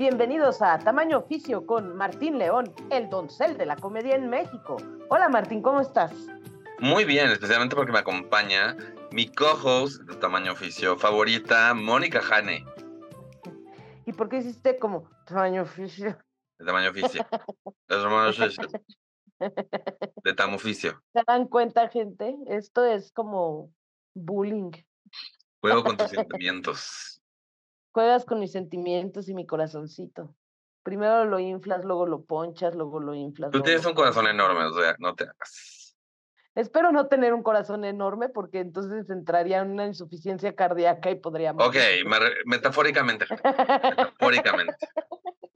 Bienvenidos 0.00 0.62
a 0.62 0.78
Tamaño 0.78 1.18
Oficio 1.18 1.66
con 1.66 1.94
Martín 1.94 2.38
León, 2.38 2.72
el 2.88 3.10
doncel 3.10 3.58
de 3.58 3.66
la 3.66 3.76
comedia 3.76 4.16
en 4.16 4.30
México. 4.30 4.78
Hola 5.10 5.28
Martín, 5.28 5.60
¿cómo 5.60 5.82
estás? 5.82 6.10
Muy 6.78 7.04
bien, 7.04 7.30
especialmente 7.30 7.76
porque 7.76 7.92
me 7.92 7.98
acompaña 7.98 8.78
mi 9.12 9.30
co-host 9.30 10.00
de 10.04 10.16
Tamaño 10.16 10.52
Oficio 10.52 10.96
favorita, 10.96 11.74
Mónica 11.74 12.22
Jane. 12.22 12.64
¿Y 14.06 14.14
por 14.14 14.30
qué 14.30 14.38
hiciste 14.38 14.78
como 14.78 15.06
Tamaño 15.26 15.64
Oficio? 15.64 16.16
De 16.58 16.64
Tamaño 16.64 16.88
Oficio. 16.92 17.26
de 17.86 17.96
Tamaño 17.98 18.30
Oficio. 20.56 21.02
¿Se 21.12 21.22
dan 21.26 21.46
cuenta, 21.46 21.88
gente? 21.90 22.38
Esto 22.46 22.86
es 22.86 23.12
como 23.12 23.70
bullying. 24.14 24.70
Juego 25.60 25.84
con 25.84 25.98
tus 25.98 26.08
sentimientos. 26.08 27.19
Juegas 27.92 28.24
con 28.24 28.40
mis 28.40 28.52
sentimientos 28.52 29.28
y 29.28 29.34
mi 29.34 29.46
corazoncito. 29.46 30.34
Primero 30.82 31.24
lo 31.24 31.38
inflas, 31.38 31.84
luego 31.84 32.06
lo 32.06 32.24
ponchas, 32.24 32.74
luego 32.74 33.00
lo 33.00 33.14
inflas. 33.14 33.50
Tú 33.50 33.62
tienes 33.62 33.84
un 33.84 33.94
corazón 33.94 34.26
enorme, 34.26 34.64
o 34.64 34.72
sea, 34.72 34.96
no 34.98 35.14
te 35.14 35.24
hagas. 35.24 35.96
Espero 36.54 36.90
no 36.90 37.06
tener 37.08 37.32
un 37.32 37.42
corazón 37.42 37.84
enorme 37.84 38.28
porque 38.28 38.60
entonces 38.60 39.08
entraría 39.10 39.60
en 39.60 39.70
una 39.70 39.86
insuficiencia 39.86 40.54
cardíaca 40.54 41.10
y 41.10 41.14
podría 41.16 41.52
Ok, 41.52 41.76
metafóricamente. 42.44 43.26
metafóricamente. 43.30 44.76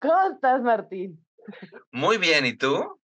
¿Cómo 0.00 0.22
estás, 0.32 0.62
Martín? 0.62 1.24
Muy 1.90 2.18
bien, 2.18 2.44
¿y 2.44 2.52
tú? 2.54 3.00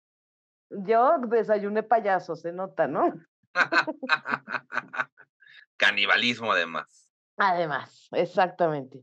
Yo 0.71 1.19
desayuné 1.29 1.83
payaso, 1.83 2.37
se 2.37 2.53
nota, 2.53 2.87
¿no? 2.87 3.13
Canibalismo, 5.77 6.53
además. 6.53 7.08
Además, 7.39 8.09
exactamente. 8.13 9.03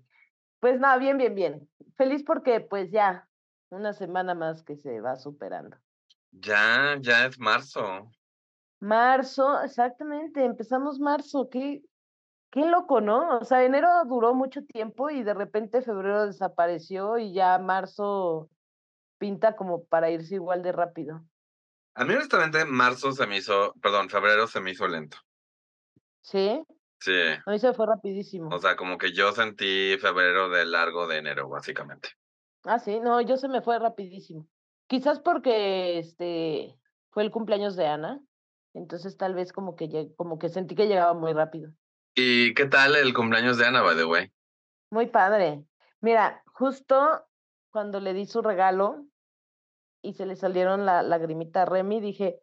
Pues 0.60 0.80
nada, 0.80 0.98
bien, 0.98 1.18
bien, 1.18 1.36
bien. 1.36 1.70
Feliz 1.96 2.24
porque 2.24 2.60
pues 2.60 2.92
ya 2.92 3.28
una 3.70 3.94
semana 3.94 4.36
más 4.36 4.64
que 4.64 4.76
se 4.76 5.00
va 5.02 5.16
superando. 5.16 5.78
Ya, 6.32 6.98
ya 7.00 7.26
es 7.26 7.40
marzo. 7.40 8.12
Marzo, 8.80 9.62
exactamente, 9.64 10.44
empezamos 10.44 11.00
marzo, 11.00 11.50
qué, 11.50 11.82
qué 12.52 12.66
loco, 12.66 13.00
¿no? 13.00 13.40
O 13.40 13.46
sea, 13.46 13.64
enero 13.64 13.88
duró 14.06 14.34
mucho 14.34 14.64
tiempo 14.66 15.10
y 15.10 15.24
de 15.24 15.34
repente 15.34 15.82
febrero 15.82 16.28
desapareció 16.28 17.18
y 17.18 17.34
ya 17.34 17.58
marzo 17.58 18.50
pinta 19.18 19.56
como 19.56 19.86
para 19.86 20.12
irse 20.12 20.36
igual 20.36 20.62
de 20.62 20.74
rápido. 20.74 21.24
A 21.96 22.04
mí 22.04 22.14
honestamente 22.14 22.66
marzo 22.66 23.14
se 23.14 23.26
me 23.26 23.38
hizo, 23.38 23.74
perdón, 23.82 24.10
febrero 24.10 24.46
se 24.48 24.60
me 24.60 24.72
hizo 24.72 24.88
lento. 24.88 25.18
¿Sí? 26.22 26.66
Sí. 27.00 27.14
A 27.46 27.52
mí 27.52 27.60
se 27.60 27.74
fue 27.74 27.86
rapidísimo. 27.86 28.50
O 28.54 28.60
sea, 28.60 28.76
como 28.76 28.98
que 28.98 29.12
yo 29.12 29.32
sentí 29.32 29.98
febrero 30.00 30.50
de 30.50 30.66
largo 30.66 31.08
de 31.08 31.18
enero, 31.18 31.50
básicamente. 31.50 32.10
Ah, 32.64 32.80
sí, 32.80 33.00
no, 33.00 33.22
yo 33.22 33.38
se 33.38 33.48
me 33.48 33.62
fue 33.62 33.78
rapidísimo. 33.80 34.48
Quizás 34.88 35.20
porque 35.20 36.00
este 36.00 36.80
fue 37.12 37.24
el 37.24 37.32
cumpleaños 37.32 37.76
de 37.76 37.88
Ana, 37.88 38.22
entonces 38.74 39.18
tal 39.18 39.36
vez 39.36 39.54
como 39.54 39.76
que 39.76 40.14
como 40.16 40.38
que 40.38 40.50
sentí 40.50 40.76
que 40.76 40.88
llegaba 40.88 41.14
muy 41.14 41.34
rápido. 41.34 41.72
¿Y 42.16 42.54
qué 42.54 42.66
tal 42.66 42.96
el 42.96 43.14
cumpleaños 43.14 43.58
de 43.58 43.66
Ana, 43.66 43.82
by 43.82 43.96
the 43.96 44.06
way? 44.06 44.32
Muy 44.90 45.08
padre. 45.08 45.64
Mira, 46.02 46.44
justo 46.54 47.26
cuando 47.72 48.00
le 48.00 48.14
di 48.14 48.26
su 48.26 48.42
regalo 48.42 49.06
y 50.02 50.14
se 50.14 50.26
le 50.26 50.36
salieron 50.36 50.86
la 50.86 51.04
lagrimita 51.04 51.64
a 51.64 51.66
Remy, 51.66 52.00
dije, 52.00 52.42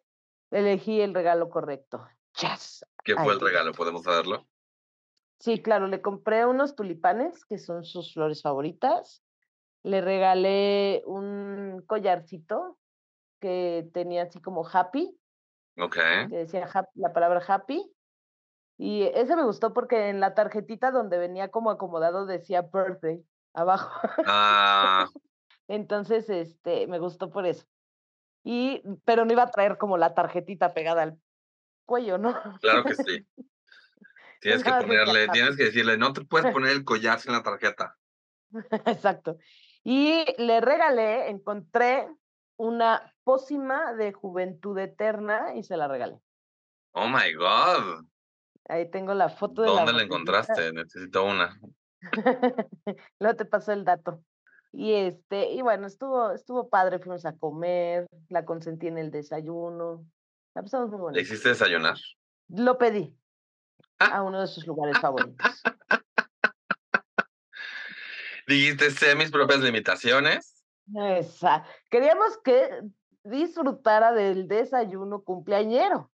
elegí 0.51 1.01
el 1.01 1.13
regalo 1.13 1.49
correcto. 1.49 2.05
Yes. 2.39 2.85
¿Qué 3.03 3.15
fue 3.15 3.33
el 3.33 3.39
regalo? 3.39 3.73
¿Podemos 3.73 4.03
saberlo? 4.03 4.47
Sí, 5.43 5.61
claro, 5.61 5.87
le 5.87 6.01
compré 6.01 6.45
unos 6.45 6.73
tulipanes, 6.73 7.43
que 7.43 7.57
son 7.57 7.83
sus 7.83 8.13
flores 8.13 8.41
favoritas. 8.41 9.25
Le 9.83 9.99
regalé 9.99 11.03
un 11.05 11.83
collarcito 11.85 12.77
que 13.41 13.89
tenía 13.93 14.23
así 14.23 14.39
como 14.39 14.65
happy. 14.65 15.19
Ok. 15.77 15.97
Que 16.29 16.37
decía 16.37 16.65
la 16.93 17.11
palabra 17.11 17.43
happy. 17.45 17.93
Y 18.77 19.03
ese 19.15 19.35
me 19.35 19.43
gustó 19.43 19.73
porque 19.73 20.07
en 20.07 20.21
la 20.21 20.33
tarjetita 20.33 20.91
donde 20.91 21.17
venía 21.17 21.51
como 21.51 21.71
acomodado 21.71 22.25
decía 22.25 22.61
birthday 22.61 23.21
abajo. 23.53 23.99
Ah. 24.25 25.09
Entonces, 25.67 26.29
este, 26.29 26.87
me 26.87 26.99
gustó 26.99 27.31
por 27.31 27.45
eso. 27.45 27.65
Y, 28.45 28.81
pero 29.03 29.25
no 29.25 29.33
iba 29.33 29.43
a 29.43 29.51
traer 29.51 29.77
como 29.77 29.97
la 29.97 30.13
tarjetita 30.13 30.73
pegada 30.73 31.03
al 31.03 31.19
cuello, 31.85 32.17
¿no? 32.17 32.33
Claro 32.61 32.85
que 32.85 32.95
sí. 32.95 33.27
Tienes 34.43 34.61
que 34.61 34.71
ponerle, 34.71 35.29
tienes 35.29 35.55
que 35.55 35.63
decirle, 35.63 35.97
no 35.97 36.11
te 36.11 36.25
puedes 36.25 36.51
poner 36.53 36.71
el 36.71 36.83
collar 36.83 37.19
sin 37.19 37.31
la 37.31 37.43
tarjeta. 37.43 37.95
Exacto. 38.85 39.37
Y 39.85 40.25
le 40.37 40.59
regalé, 40.59 41.29
encontré 41.29 42.09
una 42.57 43.13
pócima 43.23 43.93
de 43.93 44.11
juventud 44.11 44.77
eterna 44.77 45.55
y 45.55 45.63
se 45.63 45.77
la 45.77 45.87
regalé. 45.87 46.19
Oh 46.91 47.07
my 47.07 47.33
God. 47.33 48.05
Ahí 48.67 48.91
tengo 48.91 49.13
la 49.13 49.29
foto 49.29 49.61
de 49.61 49.69
¿Dónde 49.69 49.93
la, 49.93 50.03
encontraste? 50.03 50.73
Necesito 50.73 51.23
una. 51.23 51.57
Luego 53.19 53.37
te 53.37 53.45
paso 53.45 53.71
el 53.71 53.85
dato. 53.85 54.23
Y 54.73 54.91
este, 54.93 55.51
y 55.51 55.61
bueno, 55.61 55.87
estuvo, 55.87 56.31
estuvo 56.31 56.69
padre, 56.69 56.99
fuimos 56.99 57.25
a 57.25 57.37
comer, 57.37 58.07
la 58.27 58.43
consentí 58.43 58.87
en 58.87 58.97
el 58.97 59.09
desayuno. 59.09 60.05
La 60.53 60.63
pasamos 60.63 60.89
muy 60.89 60.99
bonito. 60.99 61.15
¿Le 61.15 61.21
hiciste 61.21 61.49
desayunar? 61.49 61.95
Lo 62.49 62.77
pedí 62.77 63.15
a 64.05 64.21
uno 64.21 64.41
de 64.41 64.47
sus 64.47 64.65
lugares 64.65 64.97
favoritos. 65.01 65.63
Dijiste, 68.47 68.91
sé 68.91 69.15
mis 69.15 69.31
propias 69.31 69.59
limitaciones. 69.59 70.65
Exacto. 70.95 71.69
Queríamos 71.89 72.37
que 72.43 72.81
disfrutara 73.23 74.11
del 74.11 74.47
desayuno 74.47 75.21
cumpleañero. 75.21 76.11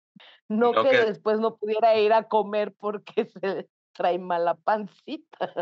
No, 0.47 0.71
que, 0.71 1.05
después 1.05 1.39
no 1.39 1.57
pudiera 1.57 1.95
ir 1.95 2.13
a 2.13 2.27
comer 2.27 2.73
porque 2.77 3.25
se 3.41 3.69
trae 3.93 4.19
mala 4.19 4.55
pancita. 4.55 5.53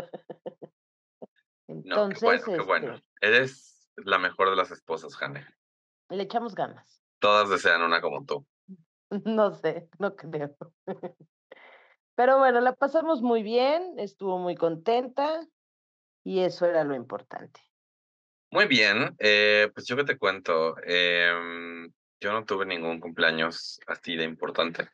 Entonces, 1.68 2.44
qué 2.44 2.60
bueno, 2.60 2.94
este 2.94 3.06
Eres 3.20 3.88
la 3.96 4.18
mejor 4.18 4.50
de 4.50 4.56
las 4.56 4.70
esposas, 4.70 5.16
Jane. 5.16 5.46
Le 6.10 6.24
echamos 6.24 6.54
ganas. 6.54 7.02
Todas 7.18 7.48
desean 7.48 7.82
una 7.82 8.00
como 8.00 8.24
tú. 8.24 8.46
No 9.26 9.52
sé, 9.52 9.90
no 9.98 10.16
creo. 10.16 10.56
Pero 12.14 12.38
bueno, 12.38 12.60
la 12.60 12.74
pasamos 12.74 13.22
muy 13.22 13.42
bien, 13.42 13.98
estuvo 13.98 14.38
muy 14.38 14.54
contenta 14.54 15.46
y 16.24 16.40
eso 16.40 16.66
era 16.66 16.84
lo 16.84 16.94
importante. 16.94 17.60
Muy 18.50 18.66
bien, 18.66 19.16
eh, 19.18 19.70
pues 19.72 19.86
yo 19.86 19.96
que 19.96 20.04
te 20.04 20.18
cuento, 20.18 20.76
em, 20.84 21.90
yo 22.20 22.32
no 22.32 22.44
tuve 22.44 22.66
ningún 22.66 23.00
cumpleaños 23.00 23.80
así 23.86 24.14
de 24.16 24.24
importante. 24.24 24.90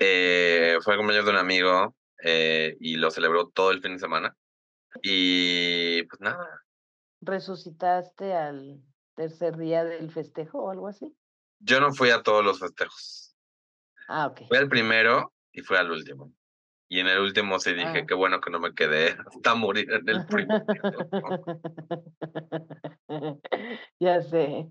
Eh, 0.00 0.76
fue 0.82 0.94
el 0.94 0.98
cumpleaños 0.98 1.26
de 1.26 1.30
un 1.30 1.38
amigo 1.38 1.94
eh, 2.24 2.76
y 2.80 2.96
lo 2.96 3.10
celebró 3.12 3.48
todo 3.48 3.70
el 3.70 3.80
fin 3.80 3.92
de 3.92 4.00
semana. 4.00 4.36
Y 5.00 6.02
pues 6.04 6.20
nada. 6.20 6.64
¿Resucitaste 7.20 8.34
al 8.34 8.82
tercer 9.14 9.56
día 9.56 9.84
del 9.84 10.10
festejo 10.10 10.64
o 10.64 10.70
algo 10.70 10.88
así? 10.88 11.16
Yo 11.60 11.80
no 11.80 11.94
fui 11.94 12.10
a 12.10 12.22
todos 12.22 12.44
los 12.44 12.58
festejos. 12.58 13.36
Ah, 14.08 14.26
ok. 14.26 14.48
Fui 14.48 14.58
al 14.58 14.68
primero 14.68 15.32
y 15.56 15.62
fue 15.62 15.78
al 15.78 15.90
último. 15.90 16.32
Y 16.88 17.00
en 17.00 17.08
el 17.08 17.18
último 17.18 17.58
sí 17.58 17.72
dije, 17.72 18.00
ah. 18.02 18.06
qué 18.06 18.14
bueno 18.14 18.40
que 18.40 18.50
no 18.50 18.60
me 18.60 18.74
quedé 18.74 19.16
hasta 19.26 19.54
morir 19.54 19.90
en 19.90 20.08
el 20.08 20.26
primero. 20.26 20.64
ya 23.98 24.20
sé. 24.22 24.68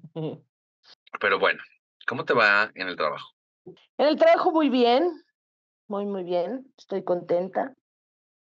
Pero 1.19 1.39
bueno, 1.39 1.61
¿cómo 2.07 2.23
te 2.23 2.33
va 2.33 2.71
en 2.75 2.87
el 2.87 2.95
trabajo? 2.95 3.31
En 3.97 4.07
el 4.07 4.15
trabajo 4.15 4.51
muy 4.51 4.69
bien, 4.69 5.11
muy, 5.87 6.05
muy 6.05 6.23
bien. 6.23 6.71
Estoy 6.77 7.03
contenta, 7.03 7.73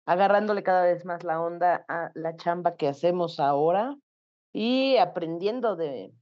agarrándole 0.05 0.65
cada 0.65 0.85
vez 0.85 1.05
más 1.05 1.23
la 1.23 1.41
onda 1.41 1.85
a 1.89 2.11
la 2.15 2.37
chamba 2.37 2.77
que 2.77 2.89
hacemos 2.89 3.39
ahora 3.39 3.97
y 4.53 4.97
aprendiendo 4.97 5.77
de, 5.77 6.13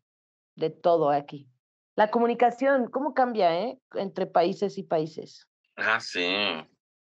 de 0.55 0.69
todo 0.69 1.11
aquí. 1.11 1.49
La 1.97 2.11
comunicación, 2.11 2.91
¿cómo 2.91 3.15
cambia 3.15 3.59
eh? 3.59 3.81
entre 3.95 4.27
países 4.27 4.77
y 4.77 4.83
países? 4.83 5.50
Ah, 5.83 6.01
sí. 6.01 6.25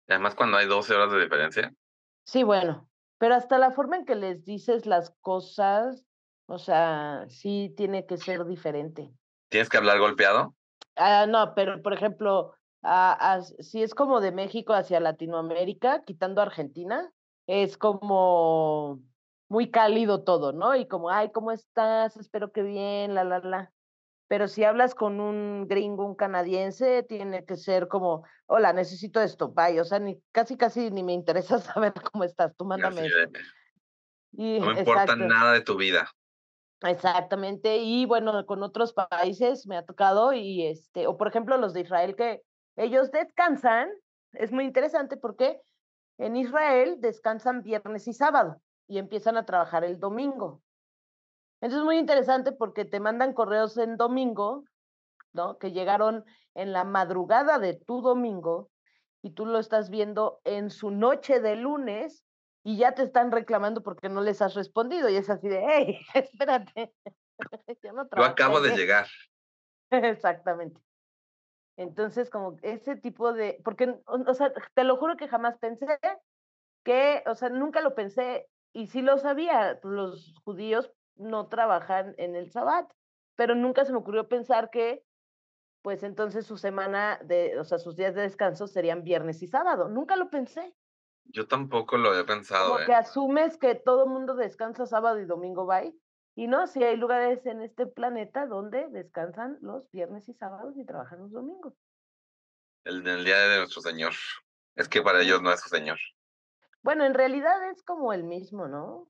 Además, 0.09 0.35
cuando 0.35 0.57
hay 0.57 0.67
12 0.67 0.95
horas 0.95 1.13
de 1.13 1.21
diferencia. 1.21 1.75
Sí, 2.25 2.43
bueno, 2.43 2.89
pero 3.19 3.35
hasta 3.35 3.59
la 3.59 3.73
forma 3.73 3.97
en 3.97 4.05
que 4.05 4.15
les 4.15 4.45
dices 4.45 4.87
las 4.87 5.15
cosas, 5.21 6.05
o 6.47 6.59
sea, 6.59 7.25
sí 7.29 7.75
tiene 7.77 8.07
que 8.07 8.17
ser 8.17 8.45
diferente. 8.45 9.11
¿Tienes 9.49 9.69
que 9.69 9.77
hablar 9.77 9.99
golpeado? 9.99 10.55
Ah, 10.97 11.27
no, 11.27 11.55
pero 11.55 11.83
por 11.83 11.93
ejemplo, 11.93 12.55
ah, 12.83 13.17
ah, 13.21 13.43
si 13.43 13.83
es 13.83 13.95
como 13.95 14.21
de 14.21 14.33
México 14.33 14.73
hacia 14.73 15.01
Latinoamérica, 15.01 16.03
quitando 16.05 16.43
Argentina, 16.43 17.13
es 17.47 17.79
como 17.79 19.01
muy 19.49 19.71
cálido 19.71 20.23
todo, 20.23 20.53
¿no? 20.53 20.77
Y 20.77 20.87
como, 20.87 21.11
ay, 21.11 21.31
¿cómo 21.33 21.53
estás? 21.53 22.17
Espero 22.17 22.53
que 22.53 22.63
bien, 22.63 23.15
la, 23.15 23.25
la, 23.25 23.39
la. 23.41 23.73
Pero 24.29 24.47
si 24.47 24.63
hablas 24.63 24.95
con 24.95 25.21
un 25.21 25.67
gringo, 25.67 26.05
un 26.05 26.15
canadiense, 26.15 27.03
tiene 27.03 27.45
que 27.45 27.57
ser 27.57 27.89
como, 27.89 28.25
hola, 28.47 28.73
necesito 28.75 29.21
esto, 29.21 29.49
bye. 29.49 29.81
O 29.81 29.85
sea, 29.85 29.99
ni, 29.99 30.21
casi, 30.33 30.57
casi 30.57 30.91
ni 30.91 31.03
me 31.03 31.15
interesa 31.15 31.59
saber 31.59 31.95
cómo 32.13 32.25
estás, 32.25 32.55
tú 32.57 32.65
mándame 32.65 33.07
esto. 33.07 33.41
Y, 34.33 34.61
no 34.61 34.67
me 34.67 34.81
importa 34.81 35.17
nada 35.17 35.53
de 35.53 35.63
tu 35.63 35.77
vida. 35.77 36.11
Exactamente. 36.83 37.79
Y 37.79 38.07
bueno, 38.07 38.45
con 38.47 38.63
otros 38.63 38.93
países 38.93 39.67
me 39.67 39.77
ha 39.77 39.85
tocado 39.85 40.33
y 40.33 40.67
este, 40.67 41.07
o 41.07 41.17
por 41.17 41.29
ejemplo 41.29 41.57
los 41.57 41.73
de 41.73 41.81
Israel 41.81 42.15
que 42.15 42.43
ellos 42.77 43.11
descansan, 43.11 43.89
es 44.33 44.53
muy 44.53 44.65
interesante 44.65 45.17
porque 45.17 45.61
en 46.19 46.37
Israel 46.37 46.97
descansan 47.01 47.63
viernes 47.63 48.07
y 48.07 48.13
sábado 48.13 48.61
y 48.87 48.99
empiezan 48.99 49.37
a 49.37 49.45
trabajar 49.45 49.85
el 49.85 49.99
domingo. 49.99 50.63
Entonces 51.61 51.79
es 51.81 51.85
muy 51.85 51.99
interesante 51.99 52.53
porque 52.53 52.85
te 52.85 53.01
mandan 53.01 53.33
correos 53.33 53.77
en 53.79 53.97
domingo, 53.97 54.65
¿no? 55.33 55.59
Que 55.59 55.73
llegaron 55.73 56.25
en 56.55 56.73
la 56.73 56.85
madrugada 56.85 57.59
de 57.59 57.75
tu 57.75 58.01
domingo 58.01 58.71
y 59.23 59.31
tú 59.31 59.47
lo 59.47 59.59
estás 59.59 59.91
viendo 59.91 60.41
en 60.45 60.71
su 60.71 60.91
noche 60.91 61.41
de 61.41 61.57
lunes 61.57 62.25
y 62.65 62.77
ya 62.77 62.93
te 62.95 63.03
están 63.03 63.33
reclamando 63.33 63.83
porque 63.83 64.09
no 64.09 64.21
les 64.21 64.41
has 64.43 64.55
respondido 64.55 65.09
y 65.09 65.17
es 65.17 65.31
así 65.31 65.49
de, 65.49 65.65
hey, 65.67 66.01
espérate. 66.15 66.93
Yo, 67.83 68.25
acabo 68.25 68.61
de 68.61 68.77
llegar. 68.77 69.07
Exactamente. 69.91 70.81
Entonces, 71.77 72.29
como 72.29 72.57
ese 72.63 72.97
tipo 72.97 73.33
de, 73.33 73.61
porque, 73.65 73.97
o 74.07 74.35
sea, 74.35 74.53
te 74.75 74.85
lo 74.85 74.97
juro 74.97 75.17
que 75.17 75.29
jamás 75.29 75.59
pensé 75.59 75.87
que, 76.85 77.23
o 77.27 77.35
sea, 77.37 77.51
nunca 77.51 77.81
lo 77.81 77.95
pensé 77.95 78.49
y 78.73 78.89
sí 78.89 79.01
lo 79.01 79.19
sabía, 79.19 79.79
los 79.85 80.35
judíos 80.45 80.91
no 81.19 81.49
trabajan 81.49 82.15
en 82.19 82.37
el 82.37 82.51
sabbat, 82.51 82.91
pero 83.37 83.55
nunca 83.55 83.85
se 83.85 83.93
me 83.93 83.99
ocurrió 83.99 84.29
pensar 84.29 84.71
que, 84.71 85.05
pues 85.83 86.03
entonces 86.03 86.47
su 86.47 86.57
semana 86.57 87.21
de, 87.25 87.59
o 87.59 87.65
sea, 87.65 87.79
sus 87.79 87.97
días 87.97 88.15
de 88.15 88.23
descanso 88.23 88.67
serían 88.67 89.05
viernes 89.05 89.43
y 89.43 89.47
sábado. 89.47 89.89
Nunca 89.89 90.17
lo 90.17 90.31
pensé. 90.31 90.75
Yo 91.25 91.47
tampoco 91.47 91.99
lo 91.99 92.11
había 92.11 92.25
pensado. 92.25 92.71
Como 92.71 92.81
¿eh? 92.81 92.87
que 92.87 92.95
asumes 92.95 93.59
que 93.59 93.75
todo 93.75 94.05
el 94.05 94.11
mundo 94.11 94.35
descansa 94.35 94.87
sábado 94.87 95.21
y 95.21 95.27
domingo, 95.27 95.67
bye. 95.67 95.95
Y 96.35 96.47
no, 96.47 96.67
si 96.67 96.83
hay 96.83 96.97
lugares 96.97 97.45
en 97.47 97.63
este 97.63 97.87
planeta 97.87 98.47
donde 98.47 98.89
descansan 98.89 99.59
los 99.61 99.91
viernes 99.91 100.29
y 100.29 100.35
sábados 100.35 100.77
y 100.77 100.85
trabajan 100.85 101.21
los 101.21 101.33
domingos. 101.33 101.75
El, 102.85 103.07
el 103.07 103.25
día 103.25 103.39
de 103.39 103.59
nuestro 103.59 103.83
Señor. 103.83 104.13
Es 104.75 104.89
que 104.89 105.03
para 105.03 105.21
ellos 105.21 105.43
no 105.43 105.53
es 105.53 105.61
su 105.61 105.69
Señor. 105.69 105.99
Bueno, 106.83 107.05
en 107.05 107.15
realidad 107.15 107.69
es 107.71 107.83
como 107.83 108.13
el 108.13 108.23
mismo, 108.23 108.69
¿no? 108.69 109.09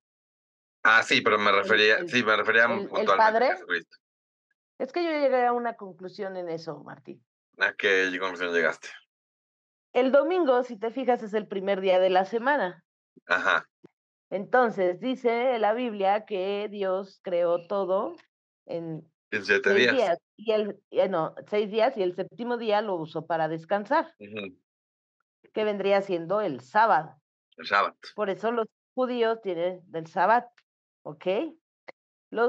Ah, 0.91 1.03
sí, 1.03 1.21
pero 1.21 1.39
me 1.39 1.53
refería, 1.53 1.99
sí, 2.07 2.23
me 2.23 2.35
refería 2.35 2.65
el, 2.65 2.89
puntualmente 2.89 3.45
a 3.45 3.53
Jesucristo. 3.53 3.97
Es 4.79 4.91
que 4.91 5.05
yo 5.05 5.11
llegué 5.11 5.45
a 5.45 5.53
una 5.53 5.75
conclusión 5.75 6.35
en 6.39 6.49
eso, 6.49 6.83
Martín. 6.83 7.23
¿A 7.59 7.75
qué 7.75 8.09
conclusión 8.19 8.55
llegaste? 8.55 8.89
El 9.93 10.13
domingo, 10.13 10.63
si 10.63 10.79
te 10.79 10.91
fijas, 10.91 11.23
es 11.23 11.35
el 11.35 11.47
primer 11.47 11.83
día 11.83 11.99
de 11.99 12.09
la 12.09 12.25
semana. 12.25 12.85
Ajá. 13.27 13.69
Entonces, 14.31 14.99
dice 14.99 15.59
la 15.59 15.75
Biblia 15.75 16.25
que 16.25 16.69
Dios 16.71 17.21
creó 17.23 17.67
todo 17.67 18.17
en, 18.65 19.07
siete 19.31 19.75
días. 19.75 20.19
Y 20.37 20.53
el, 20.53 20.81
eh, 20.91 21.09
no, 21.11 21.35
seis 21.49 21.71
días 21.71 21.99
y 21.99 22.03
el 22.03 22.15
séptimo 22.15 22.57
día 22.57 22.81
lo 22.81 22.95
usó 22.95 23.27
para 23.27 23.49
descansar. 23.49 24.15
Que 25.53 25.65
vendría 25.65 26.01
siendo 26.01 26.41
el 26.41 26.61
sábado. 26.61 27.15
El 27.59 27.67
sábado. 27.67 27.95
Por 28.15 28.31
eso 28.31 28.53
los 28.53 28.69
judíos 28.95 29.43
tienen 29.43 29.83
del 29.91 30.07
sábado. 30.07 30.49
¿Ok? 31.09 31.27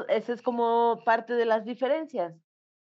Ese 0.10 0.34
es 0.34 0.42
como 0.42 1.02
parte 1.06 1.34
de 1.34 1.46
las 1.46 1.64
diferencias 1.66 2.36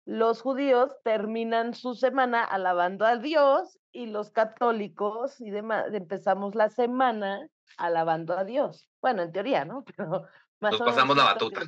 los 0.06 0.42
judíos 0.42 0.92
terminan 1.04 1.74
su 1.74 1.96
semana 1.96 2.44
alabando 2.44 3.06
a 3.06 3.18
Dios 3.18 3.80
y 3.92 4.08
los 4.08 4.32
católicos 4.32 5.40
y 5.40 5.50
demás 5.50 5.94
empezamos 5.94 6.56
la 6.56 6.70
semana 6.70 7.48
alabando 7.78 8.38
a 8.38 8.44
Dios. 8.44 8.90
Bueno, 9.02 9.22
en 9.22 9.32
teoría, 9.32 9.66
¿no? 9.66 9.86
Pero 9.98 10.28
más 10.60 10.74
Nos 10.74 10.82
pasamos 10.82 11.16
la 11.16 11.24
batuta. 11.24 11.62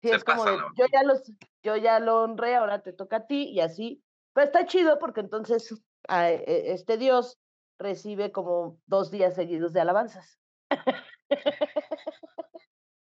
Sí, 0.00 0.10
es 0.10 0.24
como 0.24 0.44
yo 0.46 0.86
ya 0.92 1.02
los, 1.04 1.22
yo 1.62 1.76
ya 1.76 2.00
lo 2.00 2.22
honré, 2.22 2.56
ahora 2.56 2.82
te 2.82 2.92
toca 2.92 3.16
a 3.16 3.26
ti 3.26 3.50
y 3.50 3.60
así. 3.60 4.02
Pero 4.32 4.46
está 4.46 4.66
chido 4.66 4.98
porque 4.98 5.20
entonces 5.20 5.72
e, 6.08 6.64
este 6.72 6.96
Dios 6.96 7.38
recibe 7.78 8.32
como 8.32 8.78
dos 8.86 9.10
días 9.10 9.34
seguidos 9.34 9.72
de 9.72 9.80
alabanzas. 9.80 10.38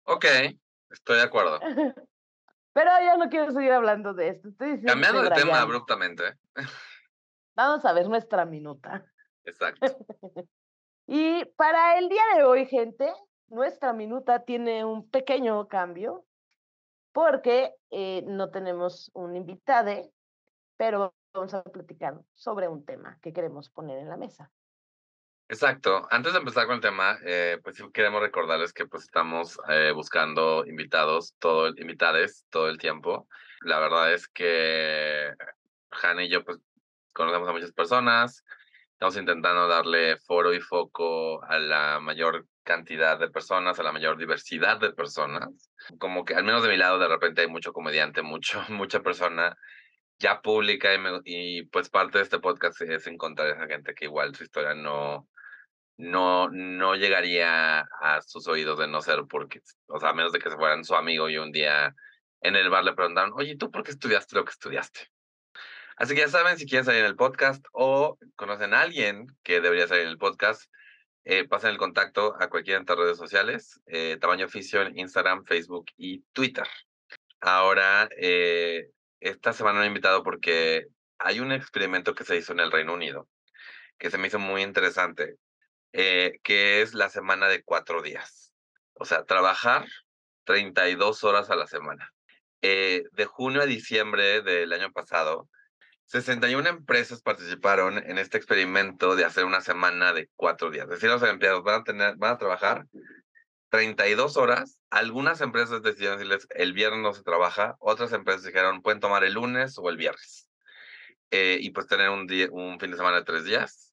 Ok, 0.06 0.24
estoy 0.90 1.16
de 1.16 1.22
acuerdo. 1.22 1.58
Pero 2.72 2.90
ya 3.00 3.16
no 3.16 3.28
quiero 3.28 3.50
seguir 3.52 3.72
hablando 3.72 4.14
de 4.14 4.28
esto. 4.28 4.50
Cambiando 4.84 5.22
de 5.22 5.30
tema 5.30 5.60
abruptamente. 5.60 6.22
Vamos 7.54 7.84
a 7.84 7.92
ver 7.92 8.08
nuestra 8.08 8.44
minuta. 8.44 9.04
Exacto. 9.44 9.86
y 11.06 11.44
para 11.56 11.98
el 11.98 12.08
día 12.08 12.22
de 12.36 12.44
hoy, 12.44 12.66
gente, 12.66 13.12
nuestra 13.48 13.92
minuta 13.92 14.44
tiene 14.44 14.84
un 14.84 15.08
pequeño 15.08 15.66
cambio 15.68 16.24
porque 17.12 17.74
eh, 17.90 18.22
no 18.26 18.50
tenemos 18.50 19.10
un 19.14 19.34
invitado, 19.34 20.12
pero 20.76 21.14
vamos 21.32 21.54
a 21.54 21.62
platicar 21.64 22.20
sobre 22.34 22.68
un 22.68 22.84
tema 22.84 23.18
que 23.22 23.32
queremos 23.32 23.70
poner 23.70 23.98
en 23.98 24.10
la 24.10 24.18
mesa. 24.18 24.52
Exacto. 25.48 26.08
Antes 26.10 26.32
de 26.32 26.40
empezar 26.40 26.66
con 26.66 26.76
el 26.76 26.80
tema, 26.80 27.18
eh, 27.24 27.58
pues 27.62 27.76
sí 27.76 27.84
queremos 27.94 28.20
recordarles 28.20 28.72
que 28.72 28.86
pues 28.86 29.04
estamos 29.04 29.58
eh, 29.68 29.92
buscando 29.94 30.64
invitados, 30.66 31.34
todo 31.38 31.68
el, 31.68 31.78
invitades 31.80 32.46
todo 32.50 32.68
el 32.68 32.78
tiempo. 32.78 33.28
La 33.60 33.78
verdad 33.78 34.12
es 34.12 34.26
que 34.26 35.32
Hanna 35.90 36.24
y 36.24 36.30
yo 36.30 36.44
pues 36.44 36.58
conocemos 37.12 37.48
a 37.48 37.52
muchas 37.52 37.72
personas, 37.72 38.44
estamos 38.92 39.16
intentando 39.16 39.68
darle 39.68 40.16
foro 40.18 40.52
y 40.52 40.60
foco 40.60 41.42
a 41.44 41.60
la 41.60 42.00
mayor 42.00 42.46
cantidad 42.64 43.16
de 43.16 43.30
personas, 43.30 43.78
a 43.78 43.84
la 43.84 43.92
mayor 43.92 44.18
diversidad 44.18 44.80
de 44.80 44.92
personas. 44.92 45.70
Como 45.98 46.24
que 46.24 46.34
al 46.34 46.42
menos 46.42 46.64
de 46.64 46.70
mi 46.70 46.76
lado 46.76 46.98
de 46.98 47.06
repente 47.08 47.42
hay 47.42 47.48
mucho 47.48 47.72
comediante, 47.72 48.22
mucho, 48.22 48.64
mucha 48.68 49.00
persona 49.00 49.56
ya 50.18 50.40
pública 50.42 50.92
y, 50.94 50.98
y 51.24 51.62
pues 51.66 51.88
parte 51.88 52.18
de 52.18 52.24
este 52.24 52.40
podcast 52.40 52.80
es 52.82 53.06
encontrar 53.06 53.48
a 53.48 53.52
esa 53.52 53.66
gente 53.68 53.94
que 53.94 54.06
igual 54.06 54.34
su 54.34 54.42
historia 54.44 54.74
no, 54.74 55.28
no, 55.96 56.50
no 56.50 56.94
llegaría 56.94 57.80
a 57.80 58.20
sus 58.22 58.46
oídos 58.48 58.78
de 58.78 58.88
no 58.88 59.00
ser 59.00 59.24
porque, 59.28 59.60
o 59.86 59.98
sea, 59.98 60.10
a 60.10 60.14
menos 60.14 60.32
de 60.32 60.38
que 60.38 60.50
se 60.50 60.56
fueran 60.56 60.84
su 60.84 60.94
amigo 60.94 61.28
y 61.28 61.38
un 61.38 61.52
día 61.52 61.94
en 62.40 62.56
el 62.56 62.70
bar 62.70 62.84
le 62.84 62.92
preguntaron, 62.94 63.32
oye, 63.34 63.56
¿tú 63.56 63.70
por 63.70 63.82
qué 63.82 63.92
estudiaste 63.92 64.36
lo 64.36 64.44
que 64.44 64.52
estudiaste? 64.52 65.08
Así 65.96 66.14
que 66.14 66.20
ya 66.20 66.28
saben, 66.28 66.58
si 66.58 66.66
quieren 66.66 66.84
salir 66.84 67.00
en 67.00 67.06
el 67.06 67.16
podcast 67.16 67.64
o 67.72 68.18
conocen 68.36 68.74
a 68.74 68.82
alguien 68.82 69.26
que 69.42 69.60
debería 69.60 69.88
salir 69.88 70.04
en 70.04 70.10
el 70.10 70.18
podcast, 70.18 70.70
eh, 71.24 71.48
pasen 71.48 71.70
el 71.70 71.78
contacto 71.78 72.36
a 72.38 72.50
cualquiera 72.50 72.78
de 72.78 72.82
estas 72.82 72.98
redes 72.98 73.16
sociales, 73.16 73.80
eh, 73.86 74.18
Tamaño 74.20 74.46
Oficio 74.46 74.82
en 74.82 74.98
Instagram, 74.98 75.44
Facebook 75.44 75.86
y 75.96 76.20
Twitter. 76.32 76.66
Ahora, 77.40 78.08
eh, 78.18 78.90
esta 79.20 79.52
semana 79.52 79.78
me 79.78 79.86
he 79.86 79.88
invitado 79.88 80.22
porque 80.22 80.86
hay 81.18 81.40
un 81.40 81.52
experimento 81.52 82.14
que 82.14 82.24
se 82.24 82.36
hizo 82.36 82.52
en 82.52 82.60
el 82.60 82.70
Reino 82.70 82.92
Unido 82.92 83.28
que 83.98 84.10
se 84.10 84.18
me 84.18 84.28
hizo 84.28 84.38
muy 84.38 84.62
interesante. 84.62 85.36
Eh, 85.98 86.40
que 86.42 86.82
es 86.82 86.92
la 86.92 87.08
semana 87.08 87.48
de 87.48 87.62
cuatro 87.62 88.02
días. 88.02 88.52
O 88.92 89.06
sea, 89.06 89.24
trabajar 89.24 89.86
32 90.44 91.24
horas 91.24 91.48
a 91.48 91.56
la 91.56 91.66
semana. 91.66 92.12
Eh, 92.60 93.04
de 93.12 93.24
junio 93.24 93.62
a 93.62 93.66
diciembre 93.66 94.42
del 94.42 94.74
año 94.74 94.92
pasado, 94.92 95.48
61 96.04 96.68
empresas 96.68 97.22
participaron 97.22 97.96
en 97.96 98.18
este 98.18 98.36
experimento 98.36 99.16
de 99.16 99.24
hacer 99.24 99.46
una 99.46 99.62
semana 99.62 100.12
de 100.12 100.28
cuatro 100.36 100.70
días. 100.70 100.84
Es 100.84 100.90
decir, 101.00 101.08
los 101.08 101.22
empleados 101.22 101.64
van 101.64 101.80
a, 101.80 101.84
tener, 101.84 102.16
van 102.16 102.34
a 102.34 102.38
trabajar 102.38 102.84
32 103.70 104.36
horas. 104.36 104.78
Algunas 104.90 105.40
empresas 105.40 105.80
decidieron 105.80 106.18
decirles 106.18 106.46
el 106.50 106.74
viernes 106.74 107.00
no 107.00 107.14
se 107.14 107.22
trabaja, 107.22 107.76
otras 107.78 108.12
empresas 108.12 108.42
dijeron 108.42 108.82
pueden 108.82 109.00
tomar 109.00 109.24
el 109.24 109.32
lunes 109.32 109.78
o 109.78 109.88
el 109.88 109.96
viernes. 109.96 110.50
Eh, 111.30 111.56
y 111.58 111.70
pues 111.70 111.86
tener 111.86 112.10
un, 112.10 112.28
un 112.50 112.78
fin 112.78 112.90
de 112.90 112.98
semana 112.98 113.16
de 113.16 113.24
tres 113.24 113.44
días 113.44 113.85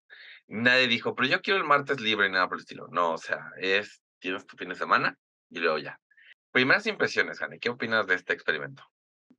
nadie 0.47 0.87
dijo, 0.87 1.15
pero 1.15 1.27
yo 1.27 1.41
quiero 1.41 1.59
el 1.59 1.65
martes 1.65 1.99
libre 1.99 2.27
y 2.27 2.31
nada 2.31 2.47
por 2.47 2.57
el 2.57 2.61
estilo. 2.61 2.87
No, 2.89 3.13
o 3.13 3.17
sea, 3.17 3.51
es, 3.57 4.01
tienes 4.19 4.45
tu 4.45 4.57
fin 4.57 4.69
de 4.69 4.75
semana 4.75 5.17
y 5.49 5.59
luego 5.59 5.77
ya. 5.77 5.99
Primeras 6.51 6.85
impresiones, 6.85 7.39
Jani, 7.39 7.59
¿qué 7.59 7.69
opinas 7.69 8.05
de 8.07 8.15
este 8.15 8.33
experimento? 8.33 8.83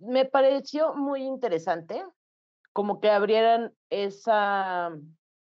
Me 0.00 0.25
pareció 0.25 0.94
muy 0.94 1.23
interesante, 1.23 2.04
como 2.73 3.00
que 3.00 3.11
abrieran 3.11 3.73
esa, 3.88 4.90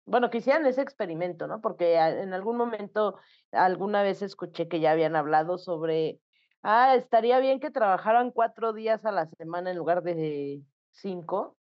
bueno, 0.06 0.30
que 0.30 0.38
hicieran 0.38 0.66
ese 0.68 0.82
experimento, 0.82 1.48
¿no? 1.48 1.62
Porque 1.62 1.96
en 1.96 2.34
algún 2.34 2.58
momento, 2.58 3.18
alguna 3.52 4.04
vez 4.04 4.22
escuché 4.22 4.68
que 4.68 4.80
ya 4.80 4.92
habían 4.92 5.16
hablado 5.16 5.58
sobre, 5.58 6.20
ah, 6.62 6.96
estaría 6.96 7.40
bien 7.40 7.60
que 7.60 7.72
trabajaran 7.72 8.32
cuatro 8.32 8.74
días 8.74 9.04
a 9.06 9.12
la 9.12 9.26
semana 9.26 9.72
en 9.72 9.78
lugar 9.78 10.04
de 10.04 10.62
cinco 10.92 11.58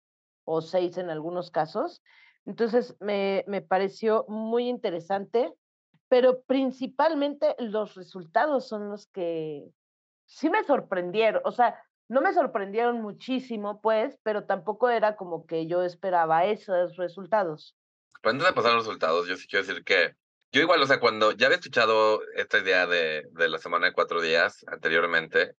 o 0.45 0.61
seis 0.61 0.97
en 0.97 1.09
algunos 1.09 1.51
casos. 1.51 2.01
Entonces, 2.47 2.95
me, 3.01 3.43
me 3.45 3.61
pareció 3.61 4.25
muy 4.29 4.69
interesante, 4.69 5.53
pero 6.07 6.41
principalmente 6.43 7.55
los 7.59 7.95
resultados 7.95 8.67
son 8.67 8.89
los 8.89 9.07
que 9.07 9.65
sí 10.25 10.49
me 10.49 10.63
sorprendieron. 10.63 11.41
O 11.43 11.51
sea, 11.51 11.83
no 12.07 12.21
me 12.21 12.33
sorprendieron 12.33 13.01
muchísimo, 13.01 13.81
pues, 13.81 14.17
pero 14.23 14.45
tampoco 14.45 14.89
era 14.89 15.17
como 15.17 15.45
que 15.45 15.67
yo 15.67 15.83
esperaba 15.83 16.45
esos 16.45 16.95
resultados. 16.95 17.75
Pero 18.21 18.31
antes 18.31 18.47
de 18.47 18.53
pasar 18.53 18.73
los 18.73 18.85
resultados, 18.85 19.27
yo 19.27 19.35
sí 19.35 19.45
quiero 19.45 19.65
decir 19.65 19.83
que 19.83 20.15
yo 20.53 20.61
igual, 20.61 20.81
o 20.81 20.87
sea, 20.87 21.01
cuando 21.01 21.33
ya 21.33 21.47
había 21.47 21.57
escuchado 21.57 22.21
esta 22.35 22.59
idea 22.59 22.87
de, 22.87 23.27
de 23.31 23.49
la 23.49 23.57
semana 23.57 23.87
de 23.87 23.93
cuatro 23.93 24.21
días 24.21 24.63
anteriormente, 24.67 25.55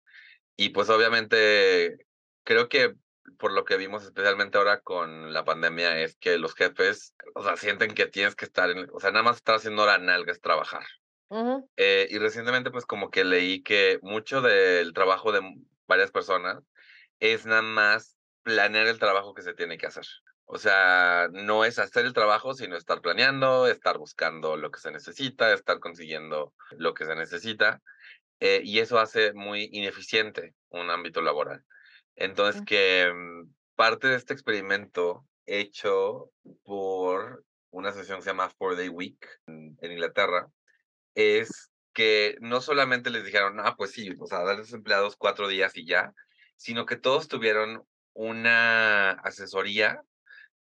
y 0.56 0.70
pues 0.70 0.89
obviamente 0.89 1.98
creo 2.46 2.70
que 2.70 2.96
por 3.38 3.51
lo 3.51 3.65
que 3.65 3.77
vimos 3.77 4.03
especialmente 4.03 4.57
ahora 4.57 4.81
con 4.81 5.34
la 5.34 5.43
pandemia 5.43 6.00
es 6.00 6.15
que 6.17 6.38
los 6.38 6.55
jefes, 6.55 7.13
o 7.36 7.43
sea, 7.43 7.57
sienten 7.57 7.93
que 7.93 8.05
tienes 8.05 8.36
que 8.36 8.46
estar, 8.46 8.69
en, 8.69 8.88
o 8.91 9.00
sea, 9.00 9.12
nada 9.12 9.24
más 9.24 9.38
estar 9.38 9.55
haciendo 9.55 9.86
la 9.86 9.98
nalga 9.98 10.31
es 10.31 10.41
trabajar. 10.41 10.86
eh, 11.75 12.07
y 12.10 12.19
recientemente 12.19 12.72
pues 12.72 12.86
como 12.86 13.10
que 13.10 13.25
leí 13.25 13.62
que 13.62 14.00
mucho 14.01 14.41
del 14.41 14.93
trabajo 14.93 15.31
de 15.34 15.41
varias 15.86 16.12
personas 16.12 16.63
es 17.19 17.46
nada 17.46 17.62
más 17.62 18.17
planear 18.43 18.88
el 18.88 19.00
trabajo 19.00 19.34
que 19.34 19.41
se 19.41 19.53
tiene 19.53 19.77
que 19.77 19.88
hacer. 19.88 20.05
O 20.46 20.57
sea, 20.57 21.27
no 21.34 21.65
es 21.65 21.77
hacer 21.77 22.05
el 22.05 22.13
trabajo, 22.13 22.53
sino 22.53 22.77
estar 22.77 23.01
planeando, 23.01 23.67
estar 23.67 23.98
buscando 23.98 24.55
lo 24.55 24.72
que 24.72 24.79
se 24.79 24.91
necesita, 24.91 25.51
estar 25.51 25.79
consiguiendo 25.79 26.53
lo 26.77 26.93
que 26.93 27.05
se 27.05 27.15
necesita. 27.15 27.81
Eh, 28.39 28.62
y 28.63 28.79
eso 28.79 28.98
hace 29.00 29.34
muy 29.34 29.69
ineficiente 29.74 30.55
un 30.69 30.89
ámbito 30.89 31.22
laboral. 31.22 31.65
Entonces, 32.18 32.62
que 32.66 33.12
mm, 33.14 33.54
parte 33.76 34.08
de 34.08 34.16
este 34.16 34.34
experimento 34.34 35.26
hecho 35.46 36.32
por 36.64 37.46
una 37.70 37.90
asociación 37.90 38.20
que 38.20 38.24
se 38.24 38.30
llama 38.32 38.50
Four 38.50 38.76
Day 38.76 38.90
Week 38.90 39.26
en, 39.46 39.78
en 39.82 39.92
Inglaterra 39.92 40.48
es 41.16 41.72
que 41.94 42.36
no 42.42 42.62
solamente 42.62 43.10
les 43.10 43.24
dijeron, 43.24 43.60
ah, 43.60 43.76
pues 43.78 43.92
sí, 43.92 44.14
o 44.20 44.28
sea, 44.28 44.40
dar 44.40 44.56
a 44.56 44.58
los 44.60 44.74
empleados 44.74 45.16
cuatro 45.16 45.48
días 45.48 45.76
y 45.78 45.86
ya, 45.86 46.14
sino 46.56 46.86
que 46.86 46.96
todos 46.96 47.28
tuvieron 47.28 47.84
una 48.14 49.12
asesoría 49.12 50.02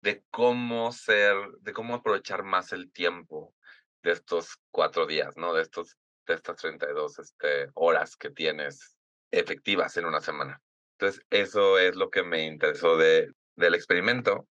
de 0.03 0.23
cómo 0.31 0.93
ser, 0.93 1.37
de 1.61 1.73
cómo 1.73 1.95
aprovechar 1.95 2.43
más 2.43 2.73
el 2.73 2.93
tiempo 2.93 3.55
de 4.03 4.13
estos 4.13 4.59
cuatro 4.71 5.07
días, 5.07 5.37
¿no? 5.37 5.53
De 5.53 5.63
estos, 5.63 5.97
de 6.27 6.35
estas 6.35 6.57
32 6.57 7.19
este, 7.19 7.71
horas 7.75 8.17
que 8.17 8.31
tienes 8.31 8.97
efectivas 9.31 9.97
en 9.97 10.05
una 10.05 10.21
semana. 10.21 10.63
Entonces, 10.99 11.23
eso 11.31 11.79
es 11.79 11.95
lo 11.95 12.11
que 12.11 12.23
me 12.23 12.47
interesó 12.47 12.97
de, 12.97 13.31
del 13.57 13.75
experimento. 13.75 14.47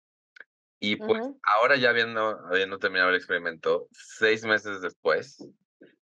Y 0.83 0.97
pues 0.97 1.23
ahora 1.43 1.77
ya 1.77 1.91
habiendo, 1.91 2.39
habiendo 2.51 2.79
terminado 2.79 3.11
el 3.11 3.17
experimento, 3.17 3.87
seis 3.93 4.45
meses 4.45 4.81
después, 4.81 5.47